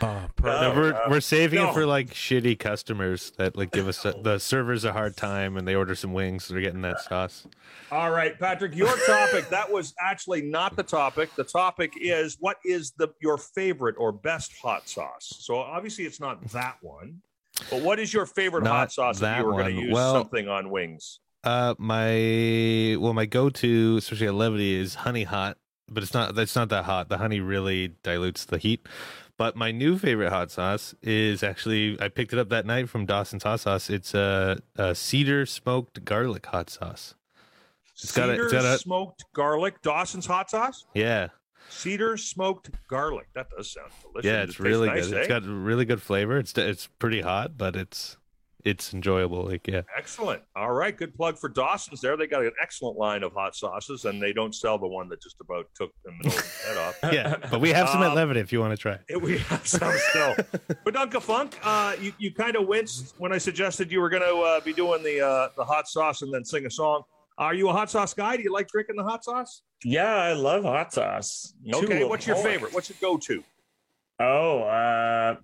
[0.00, 1.70] Oh, No, we're we're saving no.
[1.70, 5.68] it for like shitty customers that like give us the servers a hard time and
[5.68, 6.48] they order some wings.
[6.48, 7.46] They're getting that sauce.
[7.90, 9.48] All right, Patrick, your topic.
[9.50, 11.34] that was actually not the topic.
[11.36, 15.34] The topic is what is the your favorite or best hot sauce?
[15.40, 17.20] So obviously it's not that one.
[17.70, 19.92] But what is your favorite Not hot sauce if that you were going to use
[19.92, 21.20] Well- something on wings?
[21.44, 25.58] Uh, my well, my go-to, especially at levity, is honey hot,
[25.88, 26.34] but it's not.
[26.34, 27.08] That's not that hot.
[27.08, 28.84] The honey really dilutes the heat.
[29.38, 33.04] But my new favorite hot sauce is actually I picked it up that night from
[33.04, 33.90] Dawson's Hot Sauce.
[33.90, 37.14] It's a, a cedar smoked garlic hot sauce.
[38.02, 40.86] It's got a- Cedar it's got a- smoked garlic, Dawson's hot sauce.
[40.94, 41.28] Yeah,
[41.68, 43.26] Cedar smoked garlic.
[43.34, 44.26] That does sound delicious.
[44.26, 45.16] yeah, it's tastes really nice, good.
[45.16, 45.20] eh?
[45.20, 46.38] It's got really good flavor.
[46.38, 48.16] It's it's pretty hot, but it's
[48.66, 49.44] it's enjoyable.
[49.44, 50.42] Like yeah, excellent.
[50.54, 52.00] All right, good plug for Dawson's.
[52.00, 55.08] There, they got an excellent line of hot sauces, and they don't sell the one
[55.10, 56.98] that just about took the middle of his head off.
[57.12, 58.98] yeah, but we have some at Um, Levitt if you want to try.
[59.20, 60.34] We have some still.
[60.84, 64.36] Badunka Funk, uh, you, you kind of winced when I suggested you were going to
[64.40, 67.02] uh, be doing the uh, the hot sauce and then sing a song.
[67.38, 68.36] Are you a hot sauce guy?
[68.36, 69.62] Do you like drinking the hot sauce?
[69.84, 71.54] Yeah, I love hot sauce.
[71.70, 72.46] Okay, To what's your point.
[72.48, 72.72] favorite?
[72.74, 73.44] What's your go-to?
[74.18, 75.36] Oh, uh,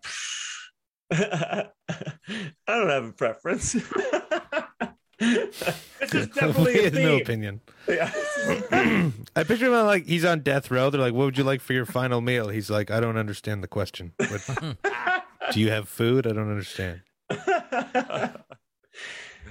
[2.67, 3.77] I don't have a preference.
[5.23, 7.61] This is definitely he a has no opinion.
[7.89, 8.11] yeah.
[9.37, 10.91] I picture him like he's on death row.
[10.91, 13.63] They're like, "What would you like for your final meal?" He's like, "I don't understand
[13.63, 14.13] the question.
[14.17, 14.77] What,
[15.53, 16.27] do you have food?
[16.27, 17.03] I don't understand."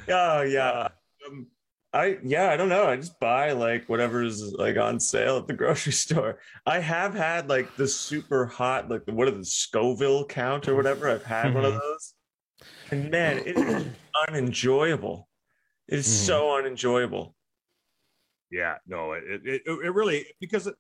[0.10, 0.90] oh yeah.
[1.28, 1.48] Um,
[1.94, 2.88] I yeah, I don't know.
[2.88, 6.40] I just buy like whatever's like on sale at the grocery store.
[6.66, 11.10] I have had like the super hot, like what are the Scoville count or whatever.
[11.10, 12.14] I've had one of those,
[12.92, 13.86] and man, it is
[14.28, 15.28] unenjoyable.
[15.88, 16.26] It is Mhm.
[16.28, 17.36] so unenjoyable.
[18.52, 20.76] Yeah, no, it it, it really because it,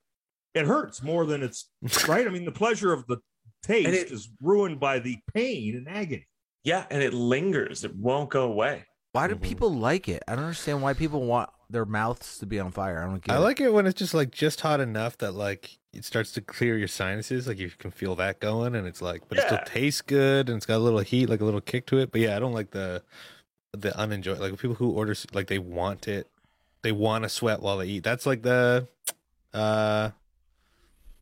[0.53, 1.69] it hurts more than it's
[2.07, 2.27] right.
[2.27, 3.17] I mean, the pleasure of the
[3.63, 6.27] taste And it- is ruined by the pain and agony.
[6.63, 7.83] Yeah, and it lingers.
[7.83, 8.85] It won't go away.
[9.13, 9.41] Why do Mhm.
[9.41, 10.21] people like it?
[10.27, 13.01] I don't understand why people want their mouths to be on fire.
[13.01, 13.41] I don't get I it.
[13.41, 16.77] like it when it's just like just hot enough that like it starts to clear
[16.77, 17.47] your sinuses.
[17.47, 20.57] Like you can feel that going, and it's like, but it still tastes good, and
[20.57, 22.11] it's got a little heat, like a little kick to it.
[22.11, 23.03] But yeah, I don't like the
[23.73, 26.27] the unenjoy like people who order like they want it,
[26.81, 28.03] they want to sweat while they eat.
[28.03, 28.87] That's like the
[29.53, 30.11] uh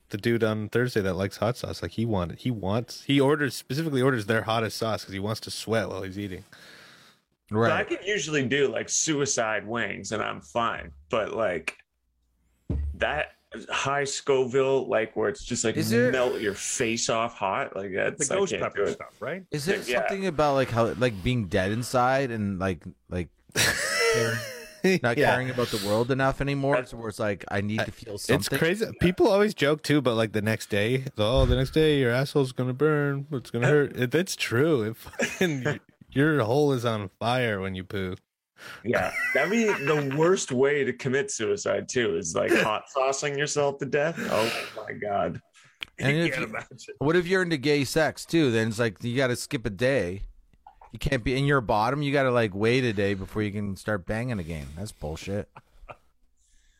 [0.09, 1.81] the dude on Thursday that likes hot sauce.
[1.81, 5.39] Like he wanted, he wants, he orders specifically orders their hottest sauce because he wants
[5.41, 6.43] to sweat while he's eating.
[7.51, 10.91] So I can usually do like suicide wings and I'm fine.
[11.09, 11.77] But like
[12.95, 13.31] that
[13.71, 17.91] high Scoville, like where it's just like Is there- melt your face off hot, like
[17.95, 19.43] that's I ghost pepper stuff, right?
[19.51, 19.99] Is there Yeah.
[20.07, 23.29] something about like how like being dead inside and like like
[25.03, 25.31] not Yeah.
[25.31, 26.75] caring about the world enough anymore?
[26.75, 28.39] That's- where it's like I need to feel something.
[28.39, 28.85] It's crazy.
[29.01, 32.51] People always joke too, but like the next day, oh, the next day your asshole's
[32.51, 33.25] gonna burn.
[33.31, 33.95] It's gonna hurt.
[33.97, 34.83] It, that's true.
[34.83, 35.79] It fucking,
[36.11, 38.15] your hole is on fire when you poo.
[38.83, 42.17] Yeah, that'd be the worst way to commit suicide too.
[42.17, 44.15] Is like hot saucing yourself to death.
[44.29, 45.41] Oh my god.
[45.97, 46.95] And if can't you- imagine.
[46.99, 48.51] What if you're into gay sex too?
[48.51, 50.23] Then it's like you got to skip a day.
[50.91, 52.01] You can't be in your bottom.
[52.01, 54.65] You got to like wait a day before you can start banging again.
[54.75, 55.47] That's bullshit.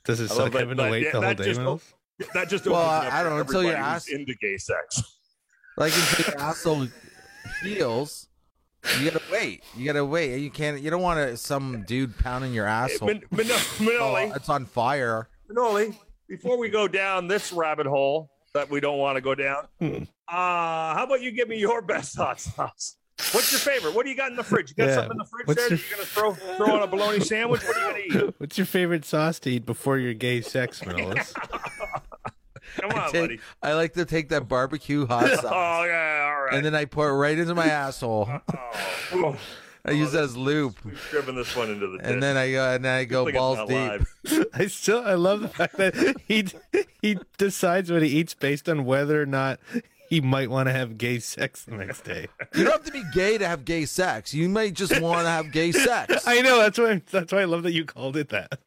[0.04, 1.54] Does it suck having to wait yeah, the whole day?
[1.54, 5.02] just- That just Well, up I don't know, until your ass- into gay sex.
[5.78, 6.88] Like until your asshole
[7.64, 8.28] heals,
[9.00, 9.64] you gotta wait.
[9.76, 10.40] You gotta wait.
[10.40, 10.82] You can't.
[10.82, 13.08] You don't want to some dude pounding your asshole.
[13.08, 15.30] Min- Min- Oh, Manoli, it's on fire.
[15.52, 15.96] Manoli,
[16.28, 20.04] before we go down this rabbit hole that we don't want to go down, Hmm.
[20.28, 22.96] uh, how about you give me your best hot sauce?
[23.34, 23.94] What's your favorite?
[23.96, 24.70] What do you got in the fridge?
[24.70, 25.70] You got Yeah, something in the fridge what's there?
[25.70, 27.62] your- that You're gonna throw throw on a bologna sandwich?
[27.64, 28.34] What are you gonna eat?
[28.40, 31.34] What's your favorite sauce to eat before your gay sex, Mills?
[32.80, 33.40] Come I, on, take- buddy.
[33.64, 35.44] I like to take that barbecue hot sauce.
[35.46, 36.19] Oh yeah, all
[36.50, 36.58] right.
[36.58, 38.30] and then I pour it right into my asshole.
[39.14, 39.38] oh,
[39.86, 42.06] I use that as lube, we've driven this one into the ditch.
[42.06, 44.48] Uh, and then I go and then I go Good balls deep.
[44.54, 46.48] I still I love the fact that he
[47.02, 49.60] he decides what he eats based on whether or not
[50.10, 52.28] he might want to have gay sex the next day.
[52.56, 54.34] You don't have to be gay to have gay sex.
[54.34, 56.24] You might just want to have gay sex.
[56.28, 58.60] I know that's why that's why I love that you called it that.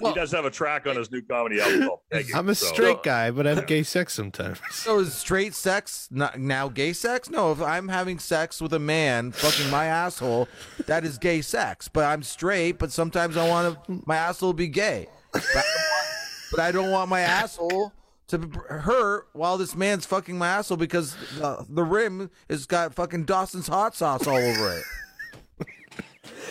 [0.00, 1.86] Well, he does have a track on his new comedy album.
[1.88, 4.60] called Peggy, I'm a so- straight guy, but I have gay sex sometimes.
[4.70, 7.30] So is straight sex not now gay sex?
[7.30, 10.48] No, if I'm having sex with a man fucking my asshole,
[10.86, 11.88] that is gay sex.
[11.88, 15.08] But I'm straight, but sometimes I want to, my asshole to be gay.
[15.32, 16.06] But I, don't want,
[16.52, 17.92] but I don't want my asshole
[18.28, 23.24] to hurt while this man's fucking my asshole because the, the rim has got fucking
[23.24, 24.82] Dawson's hot sauce all over it.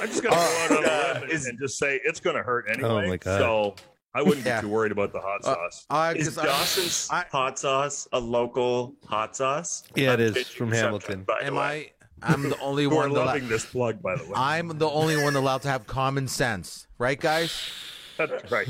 [0.01, 2.43] I'm just gonna go out on a Uh, limb and, and just say it's gonna
[2.43, 2.89] hurt anyway.
[2.89, 3.39] Oh my God.
[3.39, 3.75] So
[4.13, 4.61] I wouldn't Yeah.
[4.61, 5.85] be too worried about the hot Uh, sauce.
[5.89, 9.83] I, Is 'cause I- Dawson's I- hot sauce a local hot sauce?
[9.95, 11.23] Yeah, it I'm is, pitching from Hamilton.
[11.23, 11.57] by am.
[11.57, 11.91] I?
[12.23, 13.13] I'm the only Who are one.
[13.13, 14.31] That loving this plug, by the way.
[14.35, 17.69] I'm the only one allowed to have common sense, right, guys?
[18.17, 18.67] That's right.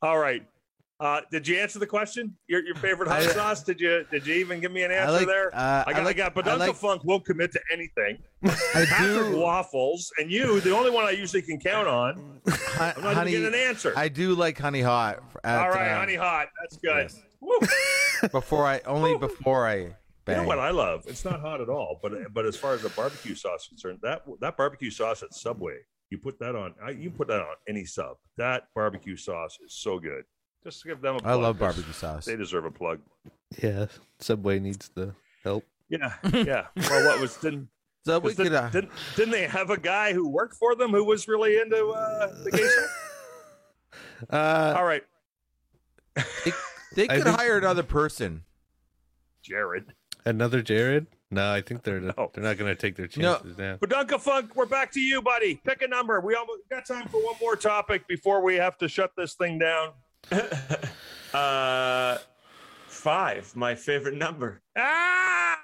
[0.00, 0.46] All right.
[1.02, 2.32] Uh, did you answer the question?
[2.46, 3.64] Your, your favorite hot I- sauce?
[3.64, 5.26] Did you did you even give me an I answer like.
[5.26, 5.52] there?
[5.52, 8.18] Uh, I got, I, like, got, I Badunka like- Funk won't commit to anything.
[8.44, 9.36] I Patrick do.
[9.36, 12.40] Waffles and you, the only one I usually can count on.
[12.78, 13.92] I'm not honey, even getting an answer.
[13.96, 15.18] I do like honey hot.
[15.42, 16.46] At, All right, uh, honey hot.
[16.60, 17.10] That's good.
[17.42, 18.30] yes.
[18.30, 19.94] Before I only before I You
[20.28, 21.02] know what I love?
[21.08, 23.98] It's not hot at all, but but as far as the barbecue sauce is concerned,
[24.04, 25.78] that that barbecue sauce at Subway,
[26.10, 26.74] you put that on.
[26.96, 28.18] You put that on any sub.
[28.36, 30.22] That barbecue sauce is so good.
[30.64, 31.18] Just give them a.
[31.18, 31.30] I Plug.
[31.30, 32.24] I love barbecue sauce.
[32.26, 33.00] They deserve a plug.
[33.62, 33.86] Yeah,
[34.20, 35.64] Subway needs the help.
[35.88, 36.66] Yeah, yeah.
[36.76, 37.68] well, what was didn't
[38.06, 38.62] So we the.
[38.62, 41.88] Uh, didn't, didn't they have a guy who worked for them who was really into
[41.88, 42.98] uh, the gay stuff?
[44.30, 45.02] Uh, All right,
[46.14, 46.52] they,
[46.96, 48.44] they could think- hire another person.
[49.42, 49.92] Jared.
[50.24, 51.08] another Jared?
[51.30, 52.30] No, I think they're No.
[52.32, 53.34] they're not going to take their No.
[53.34, 53.76] chances now.
[53.78, 55.60] Badunka Funk, we're back to you, buddy.
[55.64, 56.20] Pick a number.
[56.20, 59.58] We almost got time for one more topic before we have to shut this thing
[59.58, 59.88] down.
[61.34, 62.18] uh,
[62.86, 64.62] five, my favorite number.
[64.76, 65.58] Ah,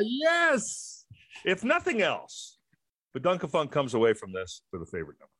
[0.00, 1.04] yes.
[1.44, 2.58] If nothing else,
[3.16, 5.32] Badunka Funk comes away from this with a favorite number.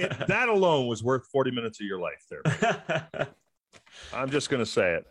[0.00, 3.28] It- that alone was worth 40 minutes of your life there.
[4.12, 5.04] I'm just going to say it.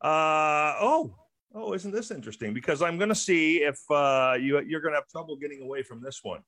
[0.00, 1.14] Uh, oh,
[1.54, 2.54] oh, isn't this interesting?
[2.54, 5.82] Because I'm going to see if uh, you, you're going to have trouble getting away
[5.82, 6.40] from this one,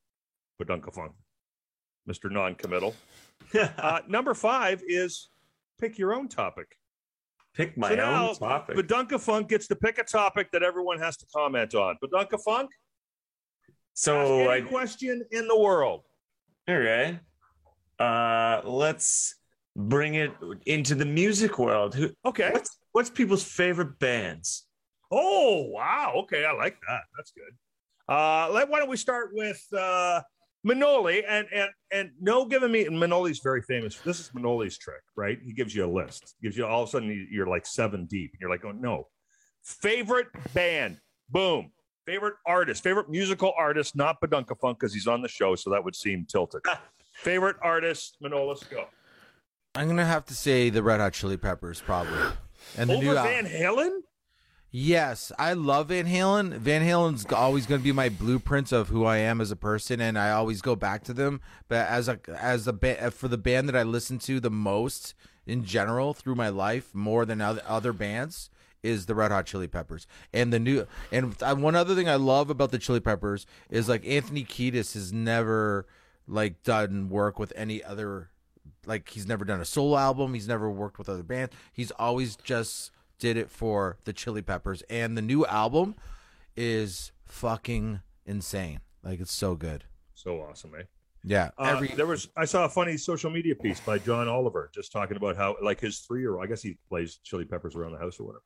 [0.62, 1.12] Badunka Funk,
[2.11, 2.31] Mr.
[2.31, 2.94] Non-committal.
[3.55, 5.29] Uh, number five is
[5.81, 6.77] pick your own topic.
[7.53, 8.77] Pick my So now, own topic.
[8.77, 11.96] Badunka Funk gets to pick a topic that everyone has to comment on.
[12.05, 12.70] Badunka Funk,
[13.92, 16.03] so any I question in the world.
[16.68, 17.18] all right.
[17.99, 19.35] Uh, let's
[19.77, 20.31] bring it
[20.66, 21.94] into the music world.
[21.96, 22.11] Who?
[22.25, 22.51] Okay.
[22.53, 24.66] What's what's people's favorite bands?
[25.11, 26.12] Oh, wow.
[26.23, 27.01] Okay, I like that.
[27.16, 27.53] That's good.
[28.09, 30.20] Uh, let, why don't we start with uh,
[30.66, 33.96] Manoli and and and no giving me and Manoli's very famous.
[34.01, 35.38] This is Manoli's trick, right?
[35.42, 36.35] He gives you a list.
[36.42, 38.33] Gives you all of a sudden you- you're like seven deep.
[38.40, 39.09] You're like, oh no.
[39.62, 40.99] Favorite band.
[41.29, 41.73] Boom.
[42.07, 42.83] Favorite artist.
[42.83, 46.27] Favorite musical artist, not Badunka Funk because he's on the show, so that would seem
[46.27, 46.62] tilted.
[47.14, 48.87] Favorite artist, Manolis, go.
[49.75, 52.18] I'm gonna have to say the Red Hot Chili Peppers probably.
[52.77, 54.01] And the Over new Van Halen?
[54.73, 56.53] Yes, I love Van Halen.
[56.53, 60.01] Van Halen's always going to be my blueprints of who I am as a person,
[60.01, 61.41] and I always go back to them.
[61.67, 65.15] But as a as a ba- for the band that I listen to the most
[65.45, 68.49] in general through my life, more than other, other bands,
[68.81, 70.07] is the Red Hot Chili Peppers.
[70.33, 73.89] And the new and uh, one other thing I love about the Chili Peppers is
[73.89, 75.87] like Anthony Kiedis has never
[76.29, 78.31] like done work with any other
[78.87, 82.37] like he's never done a solo album he's never worked with other bands he's always
[82.37, 85.95] just did it for the chili peppers and the new album
[86.57, 90.83] is fucking insane like it's so good So awesome, eh?
[91.23, 94.91] yeah Uh, there was I saw a funny social media piece by John Oliver just
[94.91, 97.93] talking about how like his three year old I guess he plays Chili Peppers around
[97.93, 98.43] the house or whatever.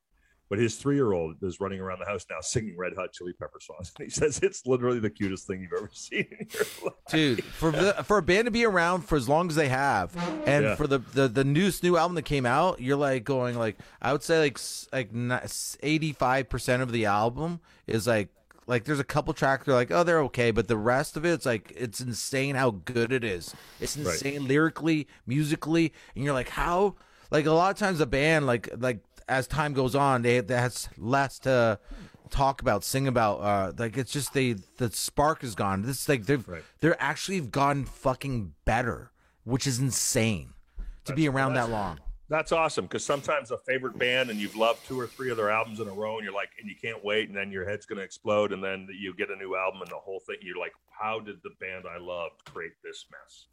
[0.55, 3.33] But his three year old is running around the house now singing Red Hot Chili
[3.33, 3.93] Pepper songs.
[3.99, 6.95] And he says it's literally the cutest thing you've ever seen in your life.
[7.09, 10.15] dude for the for a band to be around for as long as they have
[10.47, 10.75] and Yeah.
[10.77, 14.13] for the, the the newest new album that came out you're like going like i
[14.13, 14.59] would say like
[14.93, 18.29] like 85% of the album is like
[18.67, 21.33] like there's a couple tracks they're like oh they're okay but the rest of it
[21.33, 24.15] it's like it's insane how good it is it's Right.
[24.15, 26.95] insane lyrically musically and you're like how
[27.31, 30.89] like a lot of times a band like like as time goes on they that's
[30.99, 31.79] less to
[32.31, 36.09] talk about sing about uh like it's just they the spark is gone this is
[36.09, 36.63] like they've Right.
[36.81, 39.13] they're actually gotten fucking better
[39.45, 40.55] which is insane
[41.05, 44.87] to be around that long That's awesome because sometimes a favorite band and you've loved
[44.89, 47.05] two or three of their albums in a row and you're like, and you can't
[47.05, 49.83] wait, and then your head's going to explode, and then you get a new album
[49.83, 53.47] and the whole thing, you're like, how did the band I loved create this mess?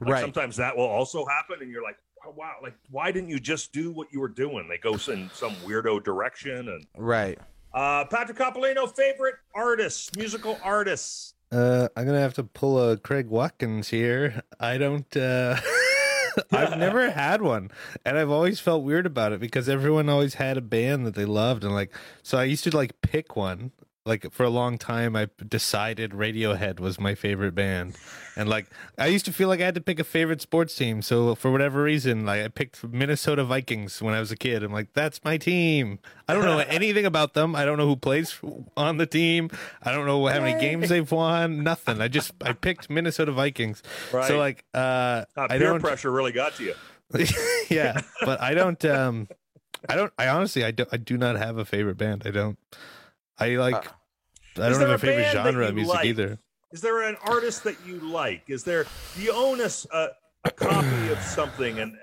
[0.00, 3.30] Like right sometimes that will also happen, and you're like, oh, wow, like why didn't
[3.30, 4.68] you just do what you were doing?
[4.68, 6.68] They go in some weirdo direction.
[6.68, 7.38] And right
[7.74, 11.34] uh, Patrick Coppolino, favorite artists, musical artists.
[11.50, 14.42] Uh, I'm gonna have to pull a Craig Watkins here.
[14.58, 15.16] I don't.
[15.16, 15.60] Uh,
[16.52, 17.70] I've never had one,
[18.04, 21.24] and I've always felt weird about it because everyone always had a band that they
[21.24, 23.72] loved, and like, so I used to like pick one.
[24.06, 27.96] Like for a long time, I decided Radiohead was my favorite band,
[28.36, 28.66] and like
[28.98, 31.00] I used to feel like I had to pick a favorite sports team.
[31.00, 34.62] So for whatever reason, like I picked Minnesota Vikings when I was a kid.
[34.62, 36.00] I'm like, that's my team.
[36.28, 37.56] I don't know anything about them.
[37.56, 38.38] I don't know who plays
[38.76, 39.48] on the team.
[39.82, 41.62] I don't know how many games they've won.
[41.64, 42.02] Nothing.
[42.02, 43.82] I just I picked Minnesota Vikings.
[44.12, 44.28] Right.
[44.28, 45.80] So like, uh, Uh, I peer don't.
[45.80, 46.74] pressure really got to you.
[47.70, 48.84] yeah, but I don't.
[48.84, 49.28] Um,
[49.88, 50.12] I don't.
[50.18, 50.84] I honestly, I do.
[50.92, 52.24] I do not have a favorite band.
[52.26, 52.58] I don't.
[53.38, 53.74] I like.
[53.74, 56.06] Uh, I don't have a a favorite genre of music like?
[56.06, 56.38] either.
[56.72, 58.42] Is there an artist that you like?
[58.48, 58.86] Is there?
[59.16, 59.70] Do you own a
[60.44, 61.78] a copy of something?
[61.78, 61.98] And uh,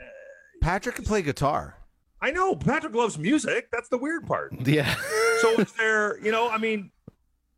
[0.62, 1.76] patrick can play guitar
[2.22, 3.70] I know Patrick loves music.
[3.72, 4.54] That's the weird part.
[4.66, 4.94] Yeah.
[5.42, 6.24] So is there?
[6.24, 6.92] You know, I mean,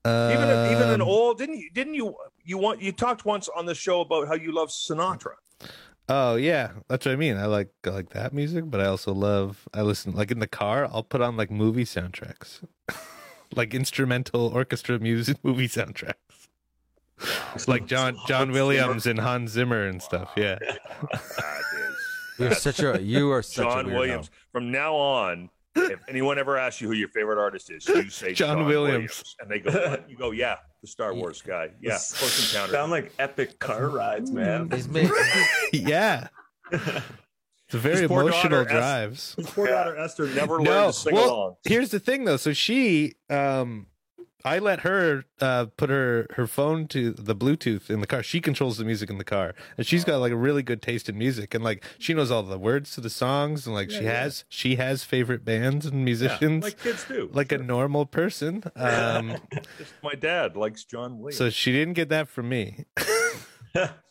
[0.05, 3.49] even a, even an Um, old didn't you didn't you you want you talked once
[3.49, 5.36] on the show about how you love Sinatra.
[6.07, 7.36] Oh yeah, that's what I mean.
[7.36, 10.47] I like I like that music, but I also love I listen like in the
[10.47, 10.86] car.
[10.86, 12.61] I'll put on like movie soundtracks,
[13.56, 16.14] like instrumental orchestra music movie soundtracks,
[17.68, 20.32] like John John Williams and Hans Zimmer and stuff.
[20.36, 20.58] Yeah,
[21.14, 21.60] ah,
[22.39, 23.93] you're such a you are such John a weirdo.
[23.93, 24.30] Williams.
[24.51, 28.34] From now on, if anyone ever asks you who your favorite artist is, you say
[28.36, 29.36] John John, Williams.
[29.39, 30.10] and they go, what?
[30.10, 32.74] You go, yeah, the Star Wars guy, yeah, Close Encounter.
[32.74, 34.70] Sound like epic car rides, man.
[34.72, 35.10] He's made,
[35.72, 36.28] yeah.
[37.68, 39.36] It's a very His poor emotional daughter, Es- drives.
[39.38, 41.55] His poor daughter Esther never learned No, to sing well, along.
[41.64, 42.38] here's the thing though.
[42.38, 43.88] So she, um,
[44.45, 48.22] I let her uh, put her her phone to the Bluetooth in the car.
[48.22, 51.07] She controls the music in the car, and she's got like a really good taste
[51.07, 54.03] in music, and like she knows all the words to the songs, and like she
[54.03, 54.24] yeah.
[54.24, 57.30] has she has favorite bands and Yeah, musicians, like kids do.
[57.32, 58.64] like a normal person.
[58.76, 59.38] Um,
[60.03, 61.38] my dad likes John Williams.
[61.38, 62.84] so she didn't get that from me.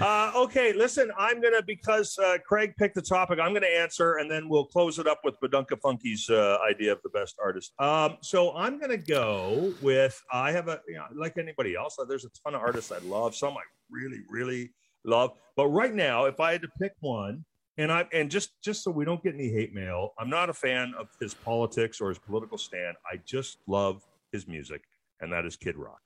[0.00, 3.40] Uh, okay, listen, I'm gonna because uh, Craig picked the topic.
[3.42, 7.00] I'm gonna answer, and then we'll close it up with Badunka Funky's uh, idea of
[7.02, 7.72] the best artist.
[7.80, 11.96] Um, so I'm gonna go with I have a you know, like anybody else.
[11.98, 13.34] uh, There's a ton of artists I love.
[13.34, 14.70] Some I really, really
[15.04, 15.32] love.
[15.56, 17.44] But right now, if I had to pick one,
[17.76, 20.54] and I and just just so we don't get any hate mail, I'm not a
[20.54, 22.96] fan of his politics or his political stand.
[23.10, 24.82] I just love his music,
[25.20, 26.02] and that is Kid Rock.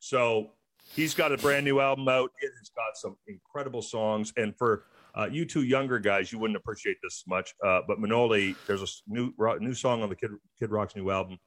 [0.00, 0.50] So
[0.84, 2.30] he's got a brand new album out.
[2.40, 4.32] It has got some incredible songs.
[4.36, 7.54] And for uh, you two younger guys, you wouldn't appreciate this much.
[7.64, 11.38] Uh, but Manoli, there's a new new song on the Kid Kid Rock's new album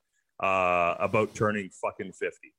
[0.41, 2.53] uh, about turning fucking fifty.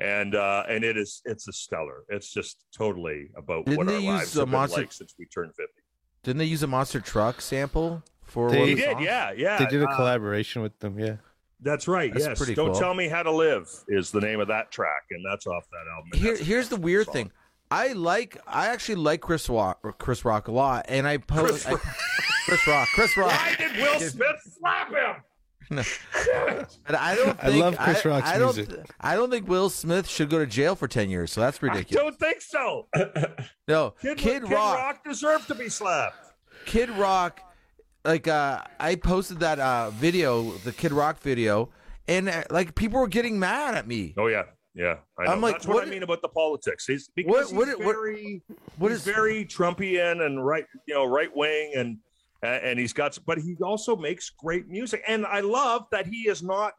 [0.00, 2.04] And uh, and it is it's a stellar.
[2.08, 5.14] It's just totally about Didn't what they our lives the have been Monster- like since
[5.18, 5.82] we turned fifty.
[6.22, 9.04] didn't they use a monster truck sample for They one He of the did, songs?
[9.04, 9.58] yeah, yeah.
[9.58, 10.98] They did a Uh, collaboration with them.
[11.00, 11.16] Yeah.
[11.60, 12.12] That's right.
[12.12, 12.38] That's yes.
[12.38, 12.80] pretty Don't cool.
[12.80, 15.84] tell me how to live is the name of that track, and that's off that
[15.96, 16.10] album.
[16.20, 17.12] Here, here's the weird song.
[17.14, 17.32] thing.
[17.70, 21.66] I like, I actually like Chris Rock, Chris Rock a lot, and I post Chris
[21.66, 21.82] I- Rock.
[22.46, 23.30] Chris Rock, Chris Rock.
[23.30, 25.22] Why did Will Smith slap him?
[26.86, 27.44] And I don't.
[27.44, 28.86] I love Chris I, Rock's I don't, music.
[29.02, 31.30] I don't think Will Smith should go to jail for ten years.
[31.30, 32.02] So that's ridiculous.
[32.02, 32.86] I ridiculous.
[32.88, 33.48] don't think so.
[33.68, 36.16] No, Kid, Kid, Kid Rock, Rock deserved to be slapped.
[36.64, 37.40] Kid Rock,
[38.04, 41.70] like uh, I posted that uh video, the Kid Rock video,
[42.06, 44.14] and uh, like people were getting mad at me.
[44.16, 44.44] Oh yeah,
[44.74, 44.96] yeah.
[45.18, 45.24] I.
[45.30, 46.86] I'm like, That's what, what- I mean about the politics.
[46.86, 48.42] He's because What- he's what- very,
[48.78, 51.98] What he's very Trumpian and right, you know, right wing, and
[52.42, 56.42] and he's got, but he also makes great music, and I love that he is
[56.42, 56.74] not.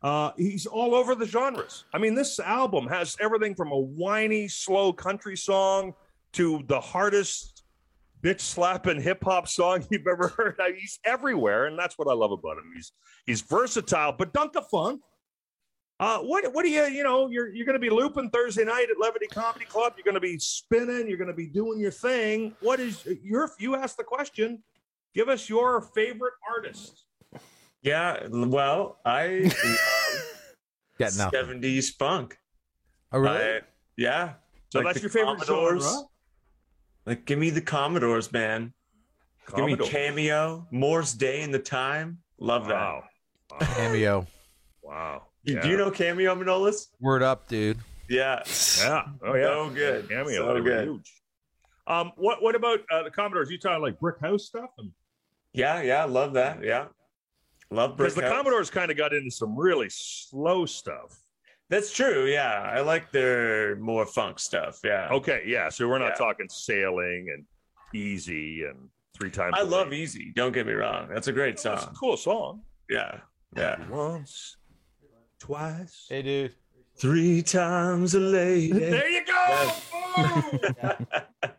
[0.00, 1.84] Uh, he's all over the genres.
[1.92, 5.92] I mean, this album has everything from a whiny, slow country song
[6.34, 7.57] to the hardest
[8.22, 10.56] bitch slapping hip hop song you've ever heard.
[10.60, 12.70] I he's everywhere, and that's what I love about him.
[12.74, 12.92] He's
[13.26, 15.00] he's versatile, Badunka Funk.
[16.00, 18.86] Uh, what what do you you know you're you're going to be looping Thursday night
[18.90, 19.94] at Levity Comedy Club.
[19.96, 21.08] You're going to be spinning.
[21.08, 22.54] You're going to be doing your thing.
[22.60, 24.62] What is your you asked the question?
[25.14, 27.04] Give us your favorite artist.
[27.82, 29.50] Yeah, well, I
[30.98, 32.38] yeah love 70s funk.
[33.12, 33.36] Oh really?
[33.36, 33.60] I-
[33.96, 34.34] yeah.
[34.70, 35.82] So Like that's your favorite Commodores.
[35.84, 36.02] genre?
[37.08, 38.74] Like, give me the Commodores, man.
[39.56, 39.86] Give me Commodore.
[39.86, 42.18] Cameo, Morris Day in the Time.
[42.38, 42.74] Love that.
[42.74, 43.04] Wow.
[43.50, 43.58] Wow.
[43.60, 44.26] Cameo.
[44.82, 45.22] wow.
[45.42, 45.62] Yeah.
[45.62, 46.88] Do you know Cameo, Manolis?
[47.00, 47.78] Word up, dude.
[48.10, 48.42] Yeah.
[48.78, 49.06] Yeah.
[49.22, 49.44] Oh yeah.
[49.44, 50.08] So good.
[50.10, 50.54] Cameo.
[50.54, 50.88] So good.
[50.88, 51.22] huge.
[51.86, 52.12] Um.
[52.16, 53.50] What What about uh, the Commodores?
[53.50, 54.68] You talking like Brick House stuff?
[54.76, 54.90] And
[55.54, 56.62] Yeah, yeah, love that.
[56.62, 56.88] Yeah.
[57.70, 61.18] Love because the Commodores kind of got into some really slow stuff.
[61.70, 62.26] That's true.
[62.26, 62.62] Yeah.
[62.74, 64.80] I like their more funk stuff.
[64.84, 65.08] Yeah.
[65.12, 65.42] Okay.
[65.46, 65.68] Yeah.
[65.68, 66.26] So we're not Yeah.
[66.26, 67.44] talking sailing and
[67.94, 69.54] easy and three times.
[69.56, 69.96] I a love Day.
[69.98, 70.32] Easy.
[70.34, 71.08] Don't get me wrong.
[71.12, 71.94] That's a great That's a song.
[71.98, 72.62] cool song.
[72.88, 73.20] Yeah.
[73.56, 73.86] Yeah.
[73.88, 74.56] Once,
[75.38, 76.06] twice.
[76.08, 76.54] Hey, dude.
[76.96, 78.72] Three times a lady.
[78.90, 79.72] There you go.
[80.16, 80.60] Boom.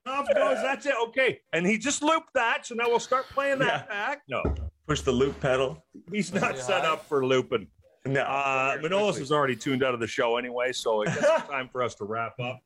[0.05, 0.57] Off goes.
[0.61, 0.95] That's it.
[1.07, 1.39] Okay.
[1.53, 2.65] And he just looped that.
[2.65, 4.23] So now we'll start playing that back.
[4.27, 4.43] No,
[4.87, 5.83] Push the loop pedal.
[6.11, 7.67] he's not set up for looping.
[8.05, 8.21] No.
[8.21, 11.67] Uh, Manolis is already tuned out of the show anyway, so I guess it's time
[11.71, 12.59] for us to wrap up.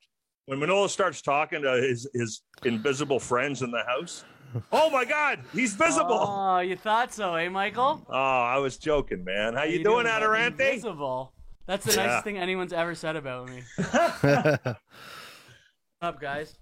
[0.46, 4.26] When Manolis starts talking to his, his invisible friends in the house,
[4.72, 6.20] oh my God, he's visible.
[6.22, 8.06] Oh, you thought so, eh, Michael?
[8.10, 9.54] Oh, I was joking, man.
[9.54, 10.26] How, How you, doing, buddy?
[10.26, 10.48] Adarante?
[10.74, 11.34] Invisible.
[11.66, 12.06] That's the Yeah.
[12.08, 13.64] nicest thing anyone's ever said about me.
[16.02, 16.58] up, guys?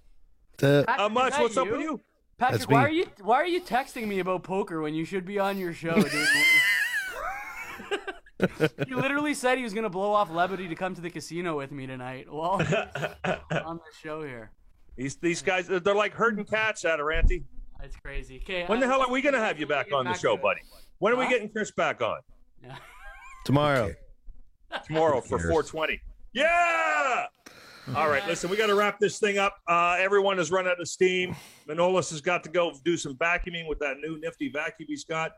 [0.58, 1.32] The- How Patrick, is much?
[1.32, 2.00] that What's up with you?
[2.38, 2.86] Patrick, That's why me.
[2.86, 5.72] are you why are you texting me about poker when you should be on your
[5.72, 6.10] show, dude?
[8.88, 11.72] he literally said he was gonna blow off Levity to come to the casino with
[11.72, 12.26] me tonight.
[12.32, 12.52] Well,
[13.64, 14.52] on the show here.
[14.96, 17.44] These these guys, they're like herding cats, Adarante.
[17.82, 18.40] It's crazy.
[18.42, 18.64] Okay.
[18.66, 20.20] When the uh, hell are we going to have you back get on the back
[20.20, 20.60] show, buddy?
[20.98, 22.18] When are we getting Chris back on?
[22.62, 22.76] Yeah.
[23.44, 23.92] Tomorrow.
[24.86, 26.00] tomorrow for 420.
[26.32, 27.26] Yeah.
[27.96, 29.56] All right, listen, we got to wrap this thing up.
[29.66, 31.34] Uh, everyone has run out of steam.
[31.68, 35.32] Manolis has got to go do some vacuuming with that new nifty vacuum he's got.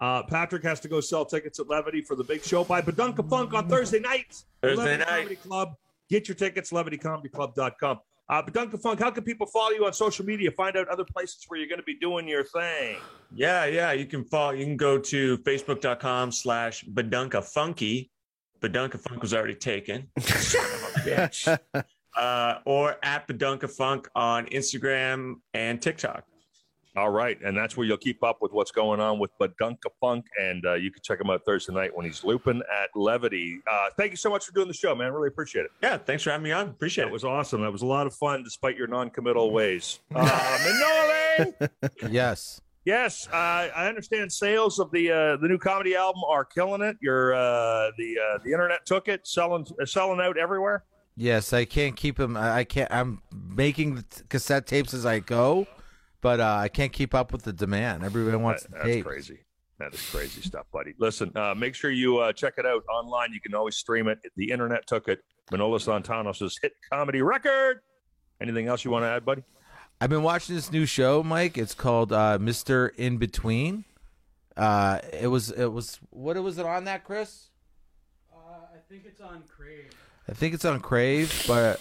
[0.00, 3.28] Uh, Patrick has to go sell tickets at Levity for the big show by Badunka
[3.28, 4.42] Funk on Thursday night.
[4.62, 5.08] Thursday Levity night.
[5.08, 5.74] Comedy Club.
[6.08, 8.00] Get your tickets, levitycomedyclub.com.
[8.28, 10.50] Uh, Badunka Funk, how can people follow you on social media?
[10.52, 12.96] Find out other places where you're going to be doing your thing.
[13.34, 13.92] Yeah, yeah.
[13.92, 14.52] You can follow.
[14.52, 18.10] You can go to facebook.com slash Badunka Funky.
[18.60, 20.08] Badunka Funk was already taken.
[20.18, 21.58] bitch.
[22.16, 26.24] Uh, or at Badunka Funk on Instagram and TikTok.
[26.96, 30.26] All right, and that's where you'll keep up with what's going on with Badunka Funk,
[30.40, 33.60] and uh, you can check him out Thursday night when he's looping at Levity.
[33.70, 35.12] Uh, thank you so much for doing the show, man.
[35.12, 35.70] Really appreciate it.
[35.82, 36.68] Yeah, thanks for having me on.
[36.68, 37.12] Appreciate that it.
[37.12, 37.60] was awesome.
[37.62, 40.00] That was a lot of fun, despite your non-committal ways.
[40.12, 40.26] Uh,
[41.38, 41.70] Manole!
[42.10, 42.60] yes.
[42.84, 43.36] Yes, uh,
[43.76, 46.96] I understand sales of the uh, the new comedy album are killing it.
[47.00, 50.84] Your uh, the uh, the internet took it, selling uh, selling out everywhere.
[51.14, 52.38] Yes, I can't keep them.
[52.38, 52.90] I can't.
[52.90, 55.66] I'm making cassette tapes as I go,
[56.20, 58.04] but uh, I can't keep up with the demand.
[58.04, 59.04] Everybody wants That- the that's tape.
[59.04, 59.38] crazy.
[59.78, 60.92] That is crazy stuff, buddy.
[60.98, 63.32] Listen, uh, make sure you uh, check it out online.
[63.32, 64.18] You can always stream it.
[64.36, 65.24] The internet took it.
[65.50, 67.80] Manola Santanos' hit comedy record.
[68.42, 69.42] Anything else you want to add, buddy?
[69.98, 71.56] I've been watching this new show, Mike.
[71.56, 73.86] It's called uh, Mister In Between.
[74.54, 77.48] Uh, it was it was what was it on that, Chris?
[78.34, 78.36] Uh,
[78.74, 79.90] I think it's on Crave.
[80.28, 81.80] I think it's on Crave, but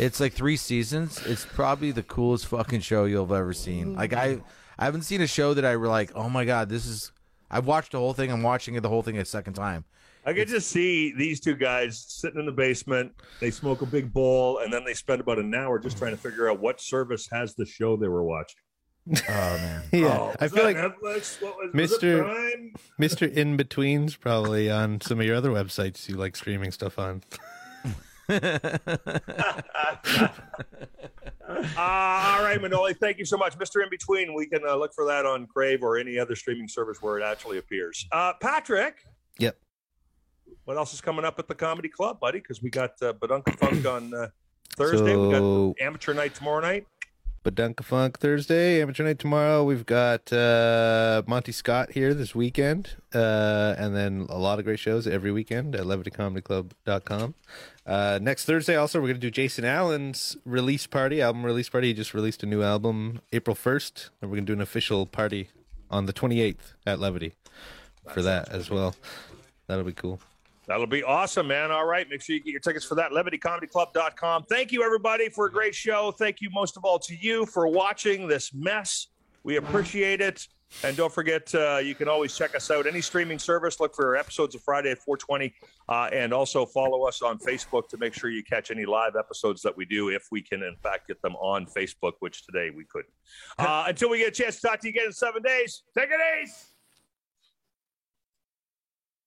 [0.00, 1.24] it's like three seasons.
[1.26, 3.94] It's probably the coolest fucking show you'll have ever seen.
[3.94, 4.40] Like I,
[4.78, 7.12] I haven't seen a show that I were like, oh my god, this is.
[7.50, 8.30] I've watched the whole thing.
[8.30, 9.84] I'm watching it the whole thing a second time.
[10.24, 13.12] I could just see these two guys sitting in the basement.
[13.40, 16.16] They smoke a big bowl, and then they spend about an hour just trying to
[16.16, 18.60] figure out what service has the show they were watching.
[19.10, 21.42] Oh man, Yeah, Oh, I feel like Netflix.
[21.42, 22.22] What was, was Mr.
[22.22, 22.74] Prime?
[23.00, 23.32] Mr.
[23.32, 27.22] In Between's probably on some of your other websites you like streaming stuff on.
[31.48, 33.58] Uh, all right, Manoli, thank you so much.
[33.58, 33.82] Mr.
[33.82, 36.98] In Between, we can uh, look for that on Crave or any other streaming service
[37.02, 38.06] where it actually appears.
[38.12, 39.04] Uh, Patrick,
[39.38, 39.56] Yep.
[40.64, 42.38] what else is coming up at the Comedy Club, buddy?
[42.38, 44.28] Because we got uh, Badunka Funk on uh,
[44.76, 45.16] Thursday.
[45.16, 46.86] we got Amateur Night tomorrow night.
[47.42, 49.64] Badunka Funk Thursday, Amateur Night tomorrow.
[49.64, 54.78] We've got uh, Monty Scott here this weekend, uh, and then a lot of great
[54.78, 57.34] shows every weekend at levitycomedyclub.com.
[57.90, 61.88] Uh, next Thursday, also, we're going to do Jason Allen's release party, album release party.
[61.88, 65.06] He just released a new album April 1st, and we're going to do an official
[65.06, 65.48] party
[65.90, 67.32] on the 28th at Levity
[68.14, 68.94] for that as well.
[69.66, 70.20] That'll be cool.
[70.68, 71.72] That'll be awesome, man.
[71.72, 72.08] All right.
[72.08, 73.10] Make sure you get your tickets for that.
[73.10, 74.44] LevityComedyClub.com.
[74.44, 76.12] Thank you, everybody, for a great show.
[76.12, 79.08] Thank you most of all to you for watching this mess.
[79.42, 80.46] We appreciate it.
[80.84, 82.86] And don't forget, uh, you can always check us out.
[82.86, 85.52] Any streaming service, look for our episodes of Friday at 420.
[85.88, 89.62] Uh, and also follow us on Facebook to make sure you catch any live episodes
[89.62, 92.84] that we do if we can, in fact, get them on Facebook, which today we
[92.84, 93.12] couldn't.
[93.58, 96.10] Uh, until we get a chance to talk to you again in seven days, take
[96.10, 96.54] it easy.